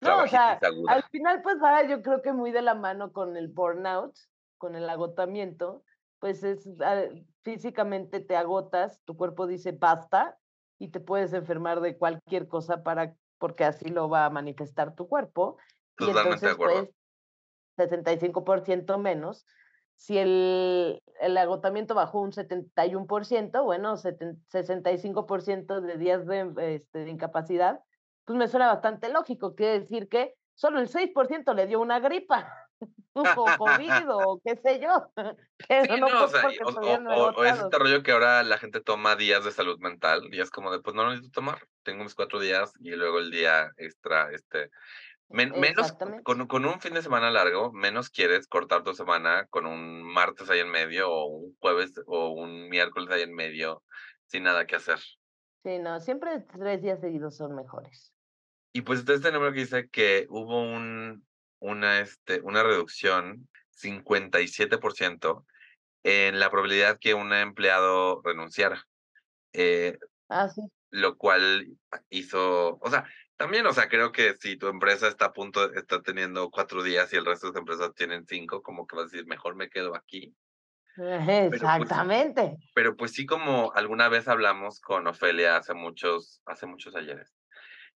No, 0.00 0.24
o 0.24 0.26
sea, 0.26 0.58
al 0.88 1.02
final, 1.10 1.42
pues 1.42 1.58
va, 1.62 1.86
yo 1.86 2.02
creo 2.02 2.22
que 2.22 2.32
muy 2.32 2.50
de 2.50 2.62
la 2.62 2.74
mano 2.74 3.12
con 3.12 3.36
el 3.36 3.48
burnout, 3.48 4.16
con 4.58 4.74
el 4.74 4.88
agotamiento, 4.88 5.84
pues 6.18 6.42
es 6.42 6.68
ah, 6.80 7.04
físicamente 7.42 8.20
te 8.20 8.36
agotas, 8.36 9.00
tu 9.04 9.16
cuerpo 9.16 9.46
dice 9.46 9.72
basta 9.72 10.38
y 10.78 10.88
te 10.88 11.00
puedes 11.00 11.32
enfermar 11.32 11.80
de 11.80 11.96
cualquier 11.96 12.48
cosa 12.48 12.82
para 12.82 13.14
porque 13.40 13.64
así 13.64 13.88
lo 13.88 14.08
va 14.08 14.26
a 14.26 14.30
manifestar 14.30 14.94
tu 14.94 15.08
cuerpo. 15.08 15.56
Totalmente 15.96 16.20
y 16.20 16.20
entonces, 16.20 16.40
de 16.42 16.50
acuerdo. 16.50 16.90
Pues, 17.76 17.90
65% 17.90 18.98
menos. 18.98 19.46
Si 19.96 20.16
el, 20.16 21.02
el, 21.20 21.36
agotamiento 21.36 21.94
bajó 21.94 22.20
un 22.20 22.32
71%, 22.32 23.64
bueno, 23.64 23.96
65% 23.96 25.80
de 25.80 25.98
días 25.98 26.26
de, 26.26 26.74
este, 26.74 27.00
de 27.00 27.10
incapacidad, 27.10 27.80
pues 28.24 28.38
me 28.38 28.48
suena 28.48 28.68
bastante 28.68 29.08
lógico. 29.08 29.54
Quiere 29.54 29.80
decir 29.80 30.08
que 30.08 30.36
solo 30.54 30.78
el 30.78 30.88
6% 30.88 31.54
le 31.54 31.66
dio 31.66 31.80
una 31.80 32.00
gripa. 32.00 32.50
O 33.14 33.56
COVID 33.58 34.04
o 34.10 34.40
qué 34.44 34.56
sé 34.56 34.80
yo. 34.80 35.12
Pero 35.68 35.94
Sí, 35.94 36.00
no, 36.00 36.08
no, 36.08 36.24
o 36.24 36.28
sea, 36.28 36.42
o, 36.64 36.70
o- 36.70 37.30
o- 37.36 37.44
es 37.44 37.58
este 37.58 37.78
rollo 37.78 38.02
que 38.02 38.12
ahora 38.12 38.42
la 38.42 38.58
gente 38.58 38.80
toma 38.80 39.16
días 39.16 39.44
de 39.44 39.52
salud 39.52 39.78
mental 39.78 40.22
y 40.32 40.40
es 40.40 40.50
como 40.50 40.70
de, 40.70 40.80
pues 40.80 40.94
no 40.94 41.04
lo 41.04 41.10
necesito 41.10 41.40
tomar, 41.40 41.66
tengo 41.82 42.04
mis 42.04 42.14
cuatro 42.14 42.40
días 42.40 42.72
y 42.80 42.90
luego 42.90 43.18
el 43.18 43.30
día 43.30 43.70
extra, 43.76 44.30
este, 44.32 44.70
men- 45.28 45.52
menos 45.58 45.86
Exactamente. 45.86 46.22
con, 46.24 46.46
con 46.46 46.64
un 46.64 46.80
fin 46.80 46.94
de 46.94 47.02
semana 47.02 47.30
largo, 47.30 47.72
menos 47.72 48.10
quieres 48.10 48.46
cortar 48.46 48.82
tu 48.82 48.94
semana 48.94 49.46
con 49.50 49.66
un 49.66 50.02
martes 50.02 50.48
ahí 50.50 50.60
en 50.60 50.70
medio 50.70 51.10
o 51.10 51.26
un 51.26 51.56
jueves 51.60 51.92
o 52.06 52.30
un 52.30 52.68
miércoles 52.68 53.10
ahí 53.10 53.22
en 53.22 53.34
medio 53.34 53.82
sin 54.26 54.44
nada 54.44 54.66
que 54.66 54.76
hacer. 54.76 54.98
Sí, 55.62 55.78
no, 55.78 56.00
siempre 56.00 56.40
tres 56.40 56.80
días 56.82 57.00
seguidos 57.00 57.36
son 57.36 57.54
mejores. 57.54 58.14
Y 58.72 58.82
pues 58.82 59.00
está 59.00 59.14
este 59.14 59.32
número 59.32 59.52
que 59.52 59.60
dice 59.60 59.88
que 59.88 60.26
hubo 60.30 60.62
un, 60.62 61.26
una, 61.60 62.00
este, 62.00 62.40
una 62.42 62.62
reducción 62.62 63.48
57% 63.80 65.46
en 66.02 66.40
la 66.40 66.50
probabilidad 66.50 66.98
que 66.98 67.14
un 67.14 67.32
empleado 67.32 68.20
renunciara. 68.24 68.86
Eh, 69.52 69.98
Ah, 70.28 70.48
sí. 70.48 70.62
lo 70.90 71.16
cual 71.16 71.66
hizo, 72.08 72.78
o 72.80 72.90
sea, 72.90 73.04
también, 73.36 73.66
o 73.66 73.72
sea, 73.72 73.88
creo 73.88 74.12
que 74.12 74.34
si 74.36 74.56
tu 74.56 74.68
empresa 74.68 75.08
está 75.08 75.26
a 75.26 75.32
punto, 75.32 75.72
está 75.74 76.02
teniendo 76.02 76.50
cuatro 76.50 76.82
días 76.82 77.12
y 77.12 77.16
el 77.16 77.24
resto 77.26 77.50
de 77.50 77.58
empresas 77.58 77.94
tienen 77.94 78.26
cinco, 78.26 78.62
como 78.62 78.86
que 78.86 78.96
vas 78.96 79.06
a 79.06 79.08
decir, 79.08 79.26
mejor 79.26 79.56
me 79.56 79.70
quedo 79.70 79.96
aquí. 79.96 80.34
pues, 80.96 81.52
Exactamente. 81.54 82.58
Pero 82.74 82.96
pues 82.96 83.12
sí, 83.12 83.26
como 83.26 83.72
alguna 83.74 84.08
vez 84.08 84.28
hablamos 84.28 84.80
con 84.80 85.06
Ofelia 85.06 85.56
hace 85.56 85.74
muchos, 85.74 86.42
hace 86.44 86.66
muchos 86.66 86.94
ayeres. 86.94 87.34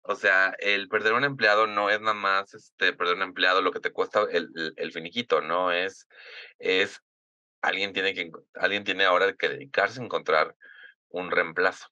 O 0.03 0.15
sea, 0.15 0.55
el 0.59 0.89
perder 0.89 1.13
un 1.13 1.25
empleado 1.25 1.67
no 1.67 1.91
es 1.91 2.01
nada 2.01 2.15
más 2.15 2.55
este, 2.55 2.93
perder 2.93 3.17
un 3.17 3.23
empleado 3.23 3.61
lo 3.61 3.73
que 3.73 3.81
te 3.81 3.93
cuesta 3.93 4.27
el, 4.31 4.51
el, 4.77 4.93
finiquito, 4.93 5.41
no 5.43 5.73
es, 5.73 6.09
es 6.59 7.03
alguien 7.61 7.93
tiene 7.93 8.15
que, 8.15 8.31
alguien 8.55 8.85
tiene 8.85 9.05
ahora 9.05 9.35
que 9.35 9.49
dedicarse 9.49 10.01
a 10.01 10.05
encontrar 10.05 10.57
un 11.11 11.31
reemplazo. 11.31 11.87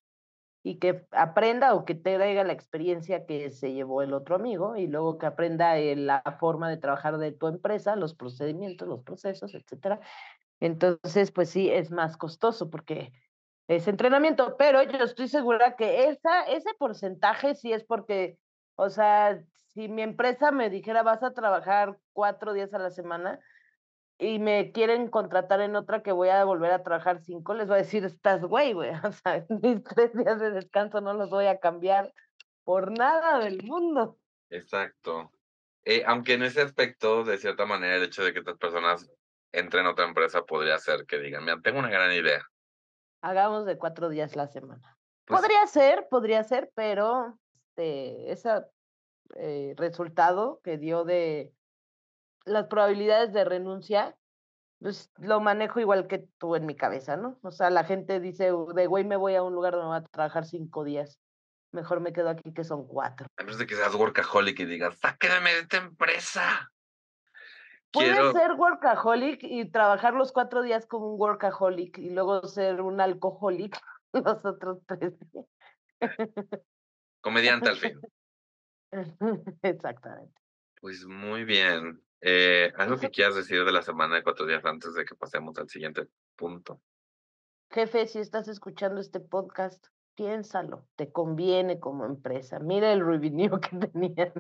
Y 0.62 0.78
que 0.78 1.06
aprenda 1.12 1.74
o 1.74 1.84
que 1.84 1.94
te 1.94 2.16
traiga 2.16 2.44
la 2.44 2.52
experiencia 2.52 3.26
que 3.26 3.50
se 3.50 3.72
llevó 3.72 4.02
el 4.02 4.12
otro 4.12 4.34
amigo 4.36 4.76
y 4.76 4.86
luego 4.86 5.18
que 5.18 5.26
aprenda 5.26 5.76
la 5.76 6.22
forma 6.40 6.68
de 6.68 6.78
trabajar 6.78 7.18
de 7.18 7.32
tu 7.32 7.46
empresa, 7.46 7.94
los 7.94 8.14
procedimientos, 8.14 8.88
los 8.88 9.02
procesos, 9.02 9.54
etcétera. 9.54 10.00
Entonces, 10.60 11.30
pues 11.30 11.50
sí, 11.50 11.70
es 11.70 11.90
más 11.90 12.16
costoso 12.16 12.70
porque 12.70 13.12
es 13.68 13.86
entrenamiento, 13.86 14.56
pero 14.56 14.82
yo 14.82 15.04
estoy 15.04 15.28
segura 15.28 15.76
que 15.76 16.08
esa, 16.08 16.42
ese 16.44 16.72
porcentaje 16.78 17.54
sí 17.54 17.72
es 17.72 17.84
porque, 17.84 18.38
o 18.76 18.88
sea, 18.88 19.38
si 19.74 19.88
mi 19.88 20.00
empresa 20.00 20.50
me 20.50 20.70
dijera 20.70 21.02
vas 21.02 21.22
a 21.22 21.34
trabajar 21.34 21.98
cuatro 22.14 22.54
días 22.54 22.72
a 22.72 22.78
la 22.78 22.90
semana 22.90 23.38
y 24.18 24.38
me 24.38 24.72
quieren 24.72 25.10
contratar 25.10 25.60
en 25.60 25.76
otra 25.76 26.02
que 26.02 26.12
voy 26.12 26.30
a 26.30 26.42
volver 26.44 26.72
a 26.72 26.82
trabajar 26.82 27.20
cinco, 27.20 27.52
les 27.52 27.68
voy 27.68 27.76
a 27.76 27.82
decir, 27.82 28.04
estás 28.04 28.40
güey, 28.40 28.72
güey, 28.72 28.90
o 29.04 29.12
sea, 29.12 29.44
mis 29.62 29.84
tres 29.84 30.16
días 30.16 30.40
de 30.40 30.50
descanso 30.50 31.02
no 31.02 31.12
los 31.12 31.28
voy 31.28 31.46
a 31.46 31.60
cambiar 31.60 32.12
por 32.64 32.90
nada 32.90 33.38
del 33.38 33.62
mundo. 33.64 34.18
Exacto. 34.48 35.30
Eh, 35.84 36.04
aunque 36.06 36.34
en 36.34 36.42
ese 36.42 36.62
aspecto, 36.62 37.22
de 37.22 37.36
cierta 37.36 37.66
manera, 37.66 37.96
el 37.96 38.02
hecho 38.02 38.24
de 38.24 38.32
que 38.32 38.38
estas 38.38 38.56
personas 38.56 39.10
entren 39.52 39.84
a 39.84 39.90
otra 39.90 40.06
empresa 40.06 40.42
podría 40.44 40.76
hacer 40.76 41.04
que 41.04 41.18
digan, 41.18 41.44
mira, 41.44 41.60
tengo 41.62 41.78
una 41.78 41.90
gran 41.90 42.12
idea. 42.12 42.42
Hagamos 43.22 43.66
de 43.66 43.78
cuatro 43.78 44.08
días 44.08 44.36
la 44.36 44.46
semana. 44.46 44.96
Pues, 45.26 45.40
Podría 45.40 45.66
ser, 45.66 46.06
podría 46.08 46.44
ser, 46.44 46.70
pero 46.74 47.38
este, 47.54 48.32
ese 48.32 48.50
eh, 49.36 49.74
resultado 49.76 50.60
que 50.62 50.78
dio 50.78 51.04
de 51.04 51.52
las 52.44 52.66
probabilidades 52.66 53.32
de 53.32 53.44
renuncia, 53.44 54.16
pues 54.80 55.10
lo 55.18 55.40
manejo 55.40 55.80
igual 55.80 56.06
que 56.06 56.26
tú 56.38 56.54
en 56.54 56.64
mi 56.64 56.76
cabeza, 56.76 57.16
¿no? 57.16 57.38
O 57.42 57.50
sea, 57.50 57.68
la 57.68 57.84
gente 57.84 58.20
dice, 58.20 58.52
"Uh, 58.52 58.72
de 58.72 58.86
güey, 58.86 59.04
me 59.04 59.16
voy 59.16 59.34
a 59.34 59.42
un 59.42 59.52
lugar 59.54 59.74
donde 59.74 59.88
voy 59.88 59.96
a 59.98 60.02
trabajar 60.04 60.46
cinco 60.46 60.84
días. 60.84 61.18
Mejor 61.72 62.00
me 62.00 62.12
quedo 62.14 62.30
aquí 62.30 62.54
que 62.54 62.64
son 62.64 62.86
cuatro. 62.86 63.26
a 63.36 63.42
menos 63.42 63.58
de 63.58 63.66
que 63.66 63.74
seas 63.74 63.94
workaholic 63.94 64.58
y 64.60 64.64
digas, 64.64 64.98
sáquenme 64.98 65.50
de 65.52 65.60
esta 65.60 65.76
empresa. 65.78 66.70
Puedes 67.90 68.12
Quiero, 68.12 68.32
ser 68.32 68.52
workaholic 68.52 69.42
y 69.42 69.70
trabajar 69.70 70.14
los 70.14 70.32
cuatro 70.32 70.62
días 70.62 70.86
como 70.86 71.12
un 71.12 71.20
workaholic 71.20 71.96
y 71.98 72.10
luego 72.10 72.42
ser 72.46 72.82
un 72.82 73.00
alcoholic 73.00 73.80
los 74.12 74.44
otros 74.44 74.80
tres 74.86 75.14
días. 75.18 75.46
comediante 77.20 77.70
al 77.70 77.76
fin. 77.76 78.00
Exactamente. 79.62 80.40
Pues 80.80 81.04
muy 81.06 81.44
bien. 81.44 82.02
Eh, 82.20 82.72
¿Algo 82.76 82.98
que 82.98 83.10
quieras 83.10 83.36
decir 83.36 83.64
de 83.64 83.72
la 83.72 83.82
semana 83.82 84.16
de 84.16 84.22
cuatro 84.22 84.46
días 84.46 84.64
antes 84.64 84.94
de 84.94 85.04
que 85.04 85.14
pasemos 85.14 85.56
al 85.58 85.68
siguiente 85.68 86.08
punto? 86.36 86.80
Jefe, 87.70 88.06
si 88.06 88.18
estás 88.18 88.48
escuchando 88.48 89.00
este 89.00 89.20
podcast, 89.20 89.86
piénsalo, 90.18 90.84
te 90.96 91.12
conviene 91.12 91.78
como 91.78 92.04
empresa. 92.04 92.58
Mira 92.58 92.92
el 92.92 93.06
revenue 93.06 93.60
que 93.60 93.76
tenían, 93.86 94.32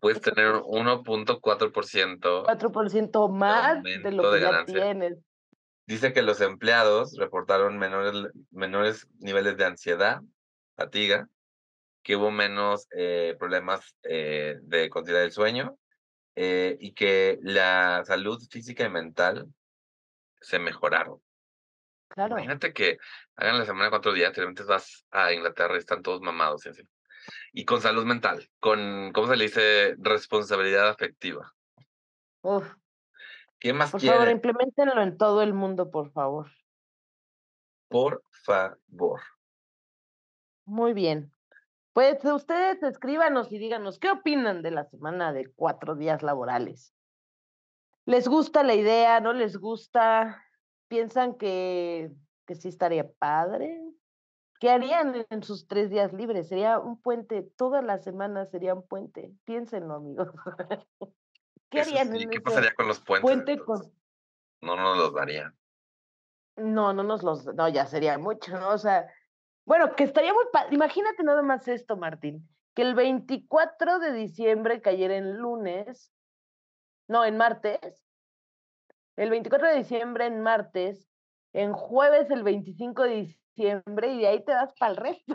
Puedes 0.00 0.20
tener 0.20 0.54
1.4%. 0.54 2.46
4% 2.46 3.28
más 3.28 3.82
de 3.82 4.12
lo 4.12 4.30
de 4.30 4.38
que 4.38 4.44
ya 4.44 4.64
tienes. 4.64 5.18
Dice 5.84 6.12
que 6.12 6.22
los 6.22 6.40
empleados 6.40 7.16
reportaron 7.18 7.76
menores, 7.76 8.32
menores 8.52 9.08
niveles 9.18 9.56
de 9.56 9.64
ansiedad, 9.64 10.20
fatiga, 10.76 11.28
que 12.04 12.14
hubo 12.14 12.30
menos 12.30 12.86
eh, 12.96 13.34
problemas 13.36 13.96
eh, 14.04 14.60
de 14.62 14.88
conciliar 14.90 15.24
el 15.24 15.32
sueño 15.32 15.76
eh, 16.36 16.76
y 16.78 16.92
que 16.92 17.40
la 17.42 18.04
salud 18.06 18.40
física 18.48 18.84
y 18.84 18.90
mental 18.90 19.48
se 20.40 20.60
mejoraron. 20.60 21.20
Claro, 22.10 22.34
Imagínate 22.34 22.72
que 22.72 22.98
hagan 23.36 23.58
la 23.58 23.64
semana 23.64 23.88
cuatro 23.88 24.12
días, 24.12 24.36
repente 24.36 24.64
vas 24.64 25.06
a 25.12 25.32
Inglaterra 25.32 25.76
y 25.76 25.78
están 25.78 26.02
todos 26.02 26.20
mamados 26.20 26.66
y 26.66 26.70
así. 26.70 26.82
Y 27.52 27.64
con 27.64 27.80
salud 27.80 28.04
mental, 28.04 28.50
con, 28.58 29.12
¿cómo 29.12 29.28
se 29.28 29.36
le 29.36 29.44
dice? 29.44 29.94
Responsabilidad 29.98 30.88
afectiva. 30.88 31.54
Uf, 32.42 32.74
¿Qué 33.60 33.74
más 33.74 33.92
por 33.92 34.00
favor, 34.00 34.28
implementenlo 34.28 35.02
en 35.02 35.18
todo 35.18 35.42
el 35.42 35.52
mundo, 35.52 35.90
por 35.90 36.10
favor. 36.10 36.50
Por 37.88 38.22
favor. 38.30 39.20
Muy 40.64 40.94
bien. 40.94 41.30
Pues 41.92 42.24
ustedes 42.24 42.82
escríbanos 42.82 43.52
y 43.52 43.58
díganos 43.58 43.98
qué 43.98 44.10
opinan 44.10 44.62
de 44.62 44.70
la 44.70 44.84
semana 44.84 45.32
de 45.32 45.52
cuatro 45.54 45.94
días 45.94 46.22
laborales. 46.22 46.94
¿Les 48.06 48.26
gusta 48.28 48.62
la 48.62 48.74
idea? 48.74 49.20
¿No 49.20 49.32
les 49.32 49.58
gusta? 49.58 50.42
¿Piensan 50.90 51.34
que, 51.36 52.10
que 52.46 52.56
sí 52.56 52.66
estaría 52.66 53.08
padre? 53.12 53.80
¿Qué 54.58 54.70
harían 54.70 55.24
en- 55.30 55.44
sus 55.44 55.68
tres 55.68 55.88
días 55.88 56.12
libres? 56.12 56.48
Sería 56.48 56.80
un 56.80 57.00
puente, 57.00 57.42
toda 57.42 57.80
la 57.80 57.98
semana 57.98 58.44
sería 58.46 58.74
un 58.74 58.84
puente. 58.84 59.32
Piénsenlo, 59.44 59.94
amigos. 59.94 60.30
¿Qué 61.70 61.78
Eso 61.78 61.90
harían 61.90 62.12
sí, 62.12 62.24
en 62.24 62.30
¿Qué 62.30 62.40
pasaría 62.40 62.74
con 62.74 62.88
los 62.88 62.98
puentes? 62.98 63.22
puente 63.22 63.58
con... 63.60 63.80
No 64.62 64.74
nos 64.74 64.98
los 64.98 65.14
darían. 65.14 65.56
No, 66.56 66.92
no 66.92 67.04
nos 67.04 67.22
los... 67.22 67.46
No, 67.54 67.68
ya 67.68 67.86
sería 67.86 68.18
mucho, 68.18 68.58
¿no? 68.58 68.70
O 68.70 68.78
sea, 68.78 69.06
bueno, 69.64 69.94
que 69.94 70.02
estaría 70.02 70.34
muy... 70.34 70.46
pa- 70.52 70.66
Imagínate 70.72 71.22
nada 71.22 71.42
más 71.42 71.68
esto, 71.68 71.96
Martín, 71.96 72.48
que 72.74 72.82
el 72.82 72.96
24 72.96 74.00
de 74.00 74.12
diciembre 74.12 74.82
cayera 74.82 75.16
en 75.16 75.36
lunes, 75.38 76.12
no, 77.06 77.24
en 77.24 77.36
martes, 77.36 78.09
el 79.20 79.28
24 79.28 79.68
de 79.68 79.76
diciembre 79.76 80.24
en 80.24 80.40
martes, 80.40 81.06
en 81.52 81.74
jueves 81.74 82.30
el 82.30 82.42
25 82.42 83.02
de 83.02 83.36
diciembre 83.54 84.14
y 84.14 84.20
de 84.20 84.26
ahí 84.26 84.42
te 84.42 84.52
das 84.52 84.72
para 84.78 84.92
el 84.92 84.96
resto. 84.96 85.34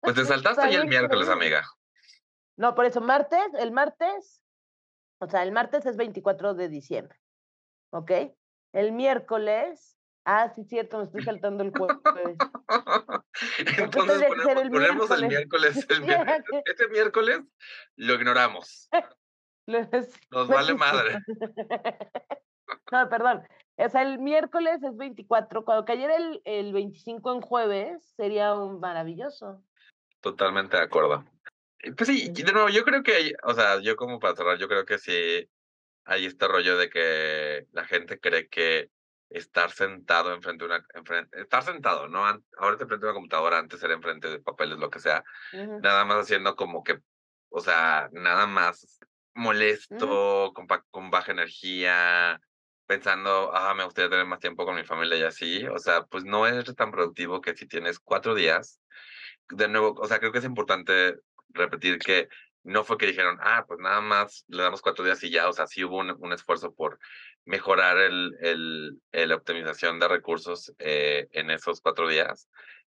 Pues 0.00 0.14
te 0.14 0.24
saltaste 0.24 0.70
ya 0.70 0.82
el 0.82 0.86
miércoles, 0.86 1.28
amiga. 1.28 1.64
No, 2.56 2.76
por 2.76 2.84
eso, 2.84 3.00
martes, 3.00 3.42
el 3.58 3.72
martes, 3.72 4.44
o 5.20 5.26
sea, 5.26 5.42
el 5.42 5.50
martes 5.50 5.84
es 5.84 5.96
24 5.96 6.54
de 6.54 6.68
diciembre, 6.68 7.18
¿ok? 7.90 8.12
El 8.72 8.92
miércoles, 8.92 9.98
ah, 10.24 10.52
sí, 10.54 10.62
cierto, 10.62 10.98
me 10.98 11.04
estoy 11.04 11.24
saltando 11.24 11.64
el 11.64 11.72
jueves. 11.72 11.98
Entonces 13.58 14.18
ser 14.18 14.28
ponemos, 14.28 14.62
el 14.62 14.70
ponemos 14.70 15.10
el 15.10 15.26
miércoles. 15.26 15.86
El 15.90 16.02
miércoles. 16.02 16.62
Este 16.66 16.86
miércoles 16.86 17.40
lo 17.96 18.14
ignoramos. 18.14 18.88
Nos 19.66 19.88
no 20.30 20.46
vale 20.46 20.74
madre. 20.74 21.18
No, 22.92 23.08
perdón. 23.08 23.42
O 23.76 23.88
sea, 23.88 24.02
el 24.02 24.18
miércoles 24.18 24.82
es 24.82 24.96
24. 24.96 25.64
Cuando 25.64 25.86
cayera 25.86 26.14
el, 26.16 26.42
el 26.44 26.72
25 26.74 27.32
en 27.32 27.40
jueves, 27.40 28.12
sería 28.16 28.54
un 28.54 28.78
maravilloso. 28.80 29.64
Totalmente 30.20 30.76
de 30.76 30.82
acuerdo. 30.82 31.24
Y, 31.82 31.92
Pues 31.92 32.08
sí, 32.08 32.28
de 32.30 32.52
nuevo, 32.52 32.68
yo 32.68 32.84
creo 32.84 33.02
que, 33.02 33.14
hay- 33.14 33.32
o 33.44 33.54
sea, 33.54 33.80
yo 33.80 33.96
como 33.96 34.20
para 34.20 34.36
cerrar, 34.36 34.58
yo 34.58 34.68
creo 34.68 34.84
que 34.84 34.98
sí 34.98 35.48
hay 36.04 36.26
este 36.26 36.46
rollo 36.46 36.76
de 36.76 36.90
que 36.90 37.66
la 37.72 37.84
gente 37.84 38.20
cree 38.20 38.48
que 38.48 38.90
estar 39.30 39.70
sentado 39.70 40.34
enfrente 40.34 40.64
de 40.66 40.74
una, 40.74 40.86
enfrente, 40.94 41.40
estar 41.40 41.62
sentado, 41.62 42.08
¿no? 42.08 42.26
An- 42.26 42.44
Ahorita 42.58 42.82
enfrente 42.82 43.06
de 43.06 43.10
una 43.12 43.14
computadora, 43.18 43.58
antes 43.58 43.82
era 43.82 43.94
enfrente 43.94 44.28
de 44.28 44.38
papeles, 44.38 44.78
lo 44.78 44.90
que 44.90 45.00
sea, 45.00 45.24
nada 45.80 46.04
más 46.04 46.18
haciendo 46.18 46.54
como 46.56 46.84
que, 46.84 47.00
o 47.48 47.60
sea, 47.60 48.10
nada 48.12 48.46
más 48.46 49.00
molesto, 49.34 50.52
con, 50.54 50.66
con 50.90 51.10
baja 51.10 51.32
energía, 51.32 52.38
pensando, 52.92 53.50
ah, 53.54 53.74
me 53.74 53.84
gustaría 53.84 54.10
tener 54.10 54.26
más 54.26 54.38
tiempo 54.38 54.66
con 54.66 54.74
mi 54.76 54.84
familia 54.84 55.16
y 55.16 55.22
así. 55.22 55.66
O 55.66 55.78
sea, 55.78 56.04
pues 56.04 56.24
no 56.24 56.46
es 56.46 56.74
tan 56.76 56.90
productivo 56.90 57.40
que 57.40 57.56
si 57.56 57.66
tienes 57.66 57.98
cuatro 57.98 58.34
días. 58.34 58.80
De 59.48 59.66
nuevo, 59.68 59.94
o 59.98 60.06
sea, 60.06 60.18
creo 60.18 60.32
que 60.32 60.38
es 60.40 60.44
importante 60.44 61.16
repetir 61.50 61.98
que 61.98 62.28
no 62.64 62.84
fue 62.84 62.98
que 62.98 63.06
dijeron, 63.06 63.38
ah, 63.40 63.64
pues 63.66 63.80
nada 63.80 64.02
más 64.02 64.44
le 64.48 64.62
damos 64.62 64.82
cuatro 64.82 65.04
días 65.04 65.22
y 65.24 65.30
ya, 65.30 65.48
o 65.48 65.52
sea, 65.54 65.66
sí 65.66 65.84
hubo 65.84 65.98
un, 65.98 66.32
esfuerzo 66.32 66.74
por 66.74 66.98
mejorar 67.46 67.98
el, 67.98 68.36
el, 68.40 69.00
la 69.12 69.36
optimización 69.36 69.98
de 69.98 70.08
recursos 70.08 70.72
eh, 70.78 71.28
en 71.32 71.50
esos 71.50 71.80
cuatro 71.80 72.08
días. 72.08 72.48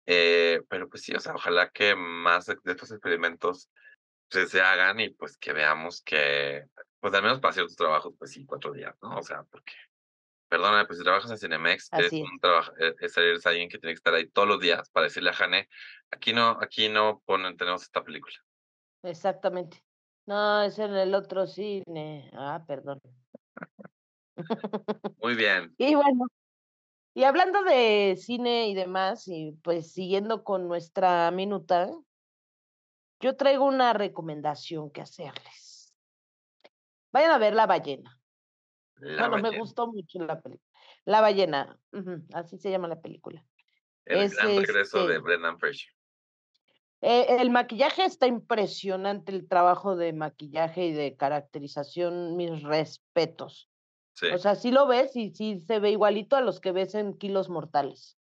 Eh, 0.06 0.62
pero 0.68 0.88
pues 0.88 1.02
sí, 1.02 1.14
o 1.14 1.20
sea, 1.20 1.34
ojalá 1.34 1.70
que 1.70 1.94
más 1.94 2.46
de, 2.46 2.56
estos 2.64 2.92
experimentos 2.92 3.68
se, 4.30 4.46
se 4.46 4.62
hagan 4.62 5.00
y 5.00 5.10
pues 5.10 5.36
que 5.36 5.52
veamos 5.52 6.02
que, 6.02 6.64
pues 7.02 7.12
al 7.14 7.22
menos 7.22 7.40
para 7.40 7.52
ciertos 7.52 7.74
trabajos, 7.74 8.14
pues 8.16 8.30
sí, 8.30 8.46
cuatro 8.46 8.72
días, 8.72 8.94
¿no? 9.02 9.18
O 9.18 9.22
sea, 9.24 9.42
porque, 9.50 9.72
perdóname, 10.48 10.86
pues 10.86 11.00
si 11.00 11.04
trabajas 11.04 11.32
en 11.32 11.38
Cinemex, 11.38 11.90
es, 11.94 12.12
un 12.12 12.38
trabajo, 12.40 12.72
e, 12.78 12.94
es, 13.00 13.18
es, 13.18 13.44
alguien 13.44 13.68
que 13.68 13.78
tiene 13.78 13.92
que 13.92 13.96
estar 13.96 14.14
ahí 14.14 14.28
todos 14.28 14.46
los 14.46 14.60
días 14.60 14.88
para 14.90 15.04
decirle 15.04 15.30
a 15.30 15.32
Jane, 15.32 15.68
aquí 16.12 16.32
no, 16.32 16.56
aquí 16.60 16.88
no 16.88 17.20
ponen, 17.26 17.56
tenemos 17.56 17.82
esta 17.82 18.04
película. 18.04 18.36
Exactamente. 19.02 19.82
No, 20.26 20.62
es 20.62 20.78
en 20.78 20.94
el 20.94 21.12
otro 21.16 21.48
cine. 21.48 22.30
Ah, 22.34 22.62
perdón. 22.68 23.00
Muy 25.20 25.34
bien. 25.34 25.74
Y 25.78 25.96
bueno, 25.96 26.26
y 27.14 27.24
hablando 27.24 27.64
de 27.64 28.16
cine 28.16 28.68
y 28.68 28.74
demás, 28.76 29.26
y 29.26 29.58
pues 29.64 29.92
siguiendo 29.92 30.44
con 30.44 30.68
nuestra 30.68 31.32
minuta, 31.32 31.90
yo 33.18 33.34
traigo 33.34 33.64
una 33.64 33.92
recomendación 33.92 34.88
que 34.92 35.00
hacerles. 35.00 35.71
Vayan 37.12 37.30
a 37.30 37.38
ver 37.38 37.54
La 37.54 37.66
Ballena. 37.66 38.18
bueno, 38.98 39.38
me 39.38 39.58
gustó 39.58 39.86
mucho 39.86 40.18
la 40.20 40.40
película. 40.40 40.70
La 41.04 41.20
Ballena, 41.20 41.78
así 42.32 42.58
se 42.58 42.70
llama 42.70 42.88
la 42.88 43.00
película. 43.00 43.44
El 44.04 44.30
gran 44.30 44.56
regreso 44.56 45.06
de 45.06 45.14
este 45.14 45.18
Brendan 45.24 45.58
Fraser. 45.58 45.88
Eh, 47.00 47.40
el 47.40 47.50
maquillaje 47.50 48.04
está 48.04 48.28
impresionante, 48.28 49.32
el 49.32 49.48
trabajo 49.48 49.96
de 49.96 50.12
maquillaje 50.12 50.86
y 50.86 50.92
de 50.92 51.16
caracterización, 51.16 52.36
mis 52.36 52.62
respetos. 52.62 53.68
O 54.32 54.38
sea, 54.38 54.54
sí 54.54 54.70
lo 54.70 54.86
ves 54.86 55.16
y 55.16 55.30
sí 55.30 55.60
se 55.60 55.80
ve 55.80 55.90
igualito 55.90 56.36
a 56.36 56.42
los 56.42 56.60
que 56.60 56.70
ves 56.70 56.94
en 56.94 57.14
Kilos 57.14 57.48
Mortales. 57.48 58.18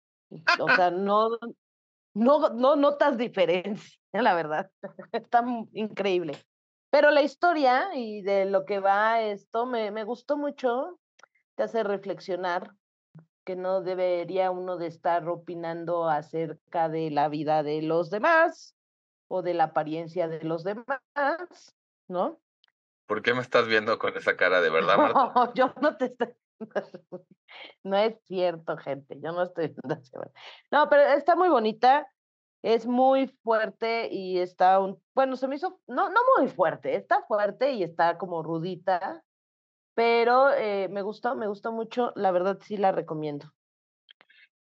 O 0.60 0.68
sea, 0.76 0.90
no, 0.90 1.30
no, 2.14 2.50
no 2.50 2.76
notas 2.76 3.16
diferencia, 3.18 3.98
la 4.12 4.34
verdad. 4.34 4.70
Está 5.12 5.44
increíble. 5.72 6.36
Pero 6.90 7.10
la 7.10 7.22
historia 7.22 7.90
y 7.94 8.22
de 8.22 8.46
lo 8.46 8.64
que 8.64 8.80
va 8.80 9.20
esto 9.20 9.66
me, 9.66 9.90
me 9.90 10.04
gustó 10.04 10.36
mucho, 10.36 10.98
te 11.54 11.64
hace 11.64 11.82
reflexionar 11.82 12.72
que 13.44 13.56
no 13.56 13.80
debería 13.80 14.50
uno 14.50 14.76
de 14.76 14.88
estar 14.88 15.26
opinando 15.28 16.08
acerca 16.08 16.88
de 16.88 17.10
la 17.10 17.28
vida 17.28 17.62
de 17.62 17.82
los 17.82 18.10
demás 18.10 18.74
o 19.26 19.42
de 19.42 19.54
la 19.54 19.64
apariencia 19.64 20.28
de 20.28 20.42
los 20.42 20.64
demás, 20.64 21.74
¿no? 22.08 22.40
¿Por 23.06 23.22
qué 23.22 23.32
me 23.32 23.40
estás 23.40 23.66
viendo 23.66 23.98
con 23.98 24.16
esa 24.16 24.36
cara 24.36 24.60
de 24.60 24.68
verdad, 24.70 24.98
Marta? 24.98 25.32
No, 25.34 25.54
yo 25.54 25.72
no 25.80 25.96
te 25.96 26.06
estoy... 26.06 26.34
No 27.82 27.96
es 27.96 28.20
cierto, 28.26 28.76
gente, 28.76 29.18
yo 29.20 29.32
no 29.32 29.44
estoy 29.44 29.68
viendo 29.68 30.02
No, 30.70 30.88
pero 30.90 31.02
está 31.02 31.34
muy 31.36 31.48
bonita, 31.48 32.06
es 32.62 32.86
muy 32.86 33.28
fuerte 33.42 34.08
y 34.10 34.38
está 34.38 34.80
un... 34.80 35.00
Bueno, 35.14 35.36
se 35.36 35.48
me 35.48 35.56
hizo... 35.56 35.80
No, 35.86 36.08
no 36.08 36.20
muy 36.36 36.48
fuerte, 36.48 36.94
está 36.96 37.22
fuerte 37.22 37.72
y 37.72 37.82
está 37.82 38.18
como 38.18 38.42
rudita, 38.42 39.22
pero 39.94 40.52
eh, 40.52 40.88
me 40.88 41.02
gustó, 41.02 41.34
me 41.34 41.46
gustó 41.46 41.72
mucho, 41.72 42.12
la 42.16 42.30
verdad 42.30 42.58
sí 42.62 42.76
la 42.76 42.92
recomiendo. 42.92 43.52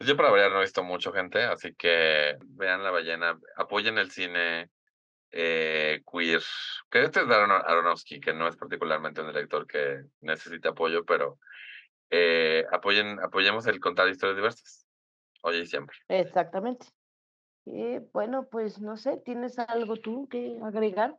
Yo 0.00 0.16
para 0.16 0.30
variar 0.30 0.52
no 0.52 0.58
he 0.58 0.62
visto 0.62 0.84
mucho 0.84 1.12
gente, 1.12 1.42
así 1.42 1.74
que 1.74 2.36
vean 2.40 2.84
La 2.84 2.92
Ballena, 2.92 3.38
apoyen 3.56 3.98
el 3.98 4.12
cine 4.12 4.70
eh, 5.32 6.02
queer, 6.10 6.42
que 6.88 7.02
este 7.02 7.20
es 7.20 7.28
Darren 7.28 7.50
Aronofsky, 7.50 8.20
que 8.20 8.32
no 8.32 8.46
es 8.46 8.56
particularmente 8.56 9.20
un 9.20 9.28
director 9.28 9.66
que 9.66 10.04
necesita 10.20 10.70
apoyo, 10.70 11.04
pero 11.04 11.38
eh, 12.10 12.64
apoyen, 12.70 13.18
apoyemos 13.20 13.66
el 13.66 13.80
contar 13.80 14.08
historias 14.08 14.36
diversas, 14.36 14.86
hoy 15.42 15.58
y 15.58 15.66
siempre. 15.66 15.96
Exactamente. 16.08 16.86
Y 17.70 17.98
bueno, 18.12 18.48
pues 18.50 18.80
no 18.80 18.96
sé, 18.96 19.18
¿tienes 19.24 19.58
algo 19.58 19.96
tú 19.96 20.28
que 20.28 20.58
agregar? 20.62 21.18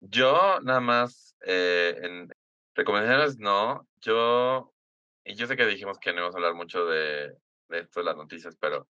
Yo 0.00 0.60
nada 0.60 0.80
más 0.80 1.36
eh, 1.44 1.98
en, 2.02 2.30
Recomendaciones 2.74 3.38
no. 3.38 3.86
Yo, 4.00 4.72
y 5.24 5.34
yo 5.34 5.46
sé 5.46 5.56
que 5.56 5.66
dijimos 5.66 5.98
que 5.98 6.12
no 6.12 6.18
íbamos 6.18 6.34
a 6.34 6.38
hablar 6.38 6.54
mucho 6.54 6.86
de, 6.86 7.36
de 7.68 7.78
esto 7.80 8.00
de 8.00 8.06
las 8.06 8.16
noticias, 8.16 8.56
pero 8.60 8.88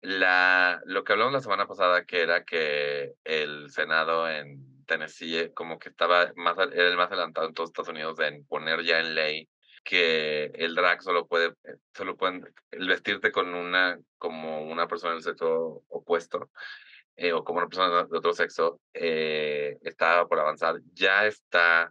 la, 0.00 0.80
lo 0.84 1.04
que 1.04 1.12
hablamos 1.12 1.34
la 1.34 1.40
semana 1.40 1.66
pasada, 1.66 2.04
que 2.04 2.22
era 2.22 2.44
que 2.44 3.14
el 3.24 3.70
Senado 3.70 4.30
en 4.30 4.84
Tennessee 4.86 5.50
como 5.52 5.78
que 5.78 5.88
estaba 5.88 6.32
más, 6.36 6.56
era 6.56 6.88
el 6.88 6.96
más 6.96 7.08
adelantado 7.08 7.48
en 7.48 7.54
todos 7.54 7.70
Estados 7.70 7.90
Unidos 7.90 8.18
en 8.20 8.46
poner 8.46 8.82
ya 8.84 9.00
en 9.00 9.14
ley 9.14 9.48
que 9.88 10.50
el 10.54 10.74
drag 10.74 11.00
solo 11.02 11.26
puede, 11.26 11.54
solo 11.94 12.14
pueden, 12.14 12.44
el 12.72 12.88
vestirte 12.88 13.32
con 13.32 13.54
una, 13.54 13.98
como 14.18 14.60
una 14.70 14.86
persona 14.86 15.14
del 15.14 15.22
sexo 15.22 15.82
opuesto, 15.88 16.50
eh, 17.16 17.32
o 17.32 17.42
como 17.42 17.60
una 17.60 17.68
persona 17.68 18.04
de 18.04 18.18
otro 18.18 18.34
sexo, 18.34 18.82
eh, 18.92 19.78
está 19.80 20.26
por 20.26 20.40
avanzar. 20.40 20.76
Ya 20.92 21.24
está 21.26 21.90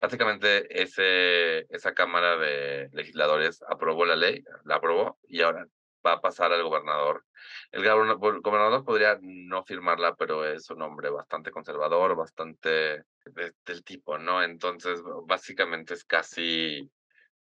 básicamente 0.00 0.82
ese, 0.82 1.66
esa 1.68 1.92
Cámara 1.92 2.38
de 2.38 2.88
Legisladores 2.92 3.62
aprobó 3.68 4.06
la 4.06 4.16
ley, 4.16 4.42
la 4.64 4.76
aprobó 4.76 5.18
y 5.28 5.42
ahora 5.42 5.66
va 6.04 6.12
a 6.12 6.20
pasar 6.22 6.54
al 6.54 6.62
gobernador. 6.62 7.26
El 7.70 7.82
gobernador 8.40 8.82
podría 8.82 9.18
no 9.20 9.62
firmarla, 9.62 10.14
pero 10.14 10.46
es 10.46 10.70
un 10.70 10.80
hombre 10.80 11.10
bastante 11.10 11.50
conservador, 11.50 12.16
bastante 12.16 13.04
del 13.26 13.84
tipo, 13.84 14.16
¿no? 14.16 14.42
Entonces, 14.42 15.02
básicamente 15.26 15.92
es 15.92 16.04
casi, 16.06 16.90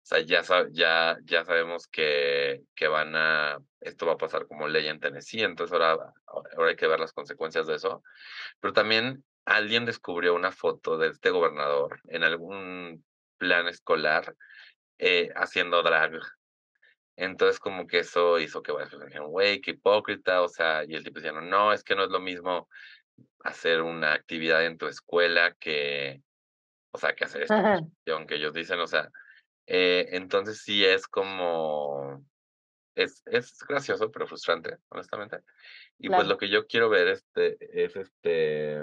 sea, 0.09 0.21
ya, 0.21 0.41
ya, 0.71 1.17
ya 1.23 1.45
sabemos 1.45 1.87
que, 1.87 2.63
que 2.75 2.87
van 2.87 3.15
a, 3.15 3.59
esto 3.81 4.07
va 4.07 4.13
a 4.13 4.17
pasar 4.17 4.47
como 4.47 4.67
ley 4.67 4.87
en 4.87 4.99
Tennessee, 4.99 5.43
entonces 5.43 5.71
ahora, 5.73 6.13
ahora 6.25 6.69
hay 6.69 6.75
que 6.75 6.87
ver 6.87 6.99
las 6.99 7.13
consecuencias 7.13 7.67
de 7.67 7.75
eso. 7.75 8.03
Pero 8.59 8.73
también 8.73 9.23
alguien 9.45 9.85
descubrió 9.85 10.33
una 10.33 10.51
foto 10.51 10.97
de 10.97 11.09
este 11.09 11.29
gobernador 11.29 12.01
en 12.07 12.23
algún 12.23 13.05
plan 13.37 13.67
escolar 13.67 14.35
eh, 14.97 15.29
haciendo 15.35 15.83
drag. 15.83 16.19
Entonces, 17.15 17.59
como 17.59 17.85
que 17.85 17.99
eso 17.99 18.39
hizo 18.39 18.63
que, 18.63 18.71
bueno, 18.71 19.27
güey, 19.27 19.61
qué 19.61 19.71
hipócrita, 19.71 20.41
o 20.41 20.47
sea, 20.47 20.85
y 20.85 20.95
el 20.95 21.03
tipo 21.03 21.19
decía, 21.19 21.33
no, 21.33 21.73
es 21.73 21.83
que 21.83 21.95
no 21.95 22.03
es 22.03 22.09
lo 22.09 22.19
mismo 22.19 22.67
hacer 23.43 23.81
una 23.81 24.13
actividad 24.13 24.65
en 24.65 24.77
tu 24.77 24.87
escuela 24.87 25.53
que, 25.59 26.21
o 26.91 26.97
sea, 26.97 27.13
que 27.13 27.25
hacer 27.25 27.43
esto, 27.43 27.91
aunque 28.13 28.35
ellos 28.35 28.53
dicen, 28.53 28.79
o 28.79 28.87
sea, 28.87 29.09
eh, 29.71 30.07
entonces 30.13 30.63
sí 30.63 30.83
es 30.83 31.07
como, 31.07 32.25
es, 32.95 33.21
es 33.27 33.59
gracioso, 33.59 34.09
pero 34.09 34.25
frustrante, 34.25 34.77
honestamente. 34.89 35.41
Y 35.99 36.09
pues 36.09 36.27
lo 36.27 36.37
que 36.37 36.49
yo 36.49 36.65
quiero 36.65 36.89
ver 36.89 37.07
este, 37.09 37.57
es 37.71 37.95
este, 37.95 38.79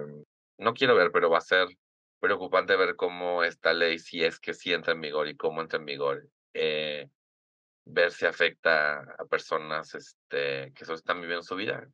no 0.59 0.75
quiero 0.75 0.94
ver, 0.94 1.11
pero 1.11 1.29
va 1.29 1.38
a 1.38 1.40
ser 1.40 1.66
preocupante 2.20 2.77
ver 2.77 2.94
cómo 2.94 3.42
esta 3.42 3.75
ley, 3.75 3.99
si 3.99 4.22
es 4.22 4.38
que 4.38 4.55
sí 4.55 4.72
entra 4.72 4.92
en 4.92 5.01
vigor 5.01 5.27
y 5.27 5.37
cómo 5.37 5.61
entra 5.61 5.81
en 5.81 5.87
vigor, 5.87 6.29
eh, 6.55 7.11
ver 7.85 8.12
si 8.12 8.27
afecta 8.27 9.01
a 9.01 9.25
personas 9.25 9.92
este, 9.92 10.73
que 10.73 10.85
solo 10.85 10.98
están 10.98 11.21
viviendo 11.21 11.42
su 11.42 11.56
vida 11.56 11.85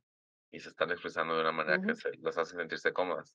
y 0.51 0.61
se 0.61 0.69
están 0.69 0.91
expresando 0.91 1.35
de 1.35 1.41
una 1.41 1.53
manera 1.53 1.81
que 1.81 1.95
se, 1.95 2.15
los 2.19 2.37
hace 2.37 2.57
sentirse 2.57 2.93
cómodas. 2.93 3.35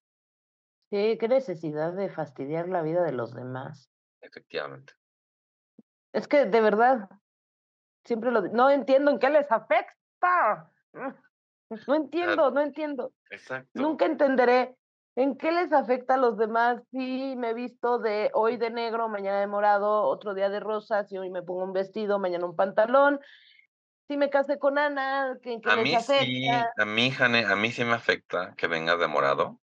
Sí, 0.91 1.17
qué 1.19 1.27
necesidad 1.27 1.93
de 1.93 2.09
fastidiar 2.09 2.69
la 2.69 2.83
vida 2.83 3.03
de 3.03 3.11
los 3.11 3.33
demás. 3.33 3.89
Efectivamente. 4.21 4.93
Es 6.17 6.27
que 6.27 6.45
de 6.45 6.61
verdad, 6.61 7.09
siempre 8.03 8.31
lo 8.31 8.41
no 8.41 8.69
entiendo 8.69 9.11
en 9.11 9.19
qué 9.19 9.29
les 9.29 9.51
afecta. 9.51 10.71
No 11.87 11.95
entiendo, 11.95 12.49
no 12.49 12.61
entiendo. 12.61 13.11
Exacto. 13.29 13.69
Nunca 13.73 14.05
entenderé 14.05 14.75
¿En 15.17 15.35
qué 15.35 15.51
les 15.51 15.73
afecta 15.73 16.13
a 16.13 16.17
los 16.17 16.37
demás 16.37 16.79
si 16.91 17.35
me 17.37 17.49
he 17.49 17.53
visto 17.55 17.97
de 17.97 18.29
hoy 18.35 18.57
de 18.57 18.69
negro, 18.69 19.09
mañana 19.09 19.39
de 19.39 19.47
morado, 19.47 20.03
otro 20.03 20.35
día 20.35 20.47
de 20.47 20.59
rosa, 20.59 21.05
si 21.05 21.17
hoy 21.17 21.31
me 21.31 21.41
pongo 21.41 21.63
un 21.63 21.73
vestido, 21.73 22.19
mañana 22.19 22.45
un 22.45 22.55
pantalón? 22.55 23.19
Si 24.07 24.15
me 24.15 24.29
casé 24.29 24.59
con 24.59 24.77
Ana, 24.77 25.35
¿en 25.41 25.59
qué 25.59 25.71
a 25.71 25.75
les 25.75 25.83
mí 25.83 25.95
afecta? 25.95 26.23
Sí, 26.23 26.47
a 26.47 26.85
mí, 26.85 27.09
Jane, 27.09 27.45
a 27.45 27.55
mí 27.55 27.71
sí 27.71 27.83
me 27.83 27.93
afecta 27.93 28.53
que 28.55 28.67
vengas 28.67 28.99
de 28.99 29.07
morado. 29.07 29.59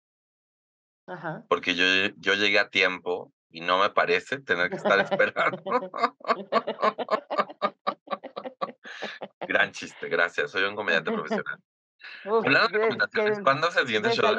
Ajá. 1.06 1.44
Porque 1.48 1.76
yo, 1.76 1.84
yo 2.16 2.34
llegué 2.34 2.58
a 2.58 2.68
tiempo 2.68 3.32
y 3.54 3.60
no 3.60 3.78
me 3.78 3.90
parece 3.90 4.40
tener 4.40 4.68
que 4.68 4.76
estar 4.76 4.98
esperando. 4.98 5.62
Gran 9.46 9.70
chiste, 9.70 10.08
gracias. 10.08 10.50
Soy 10.50 10.64
un 10.64 10.74
comediante 10.74 11.12
profesional. 11.12 11.60
Hablando 12.24 12.66
de 12.66 12.78
recomendaciones, 12.78 13.38
¿cuándo 13.44 13.70
se 13.70 13.80
el 13.80 13.86
siguiente 13.86 14.10
show? 14.10 14.36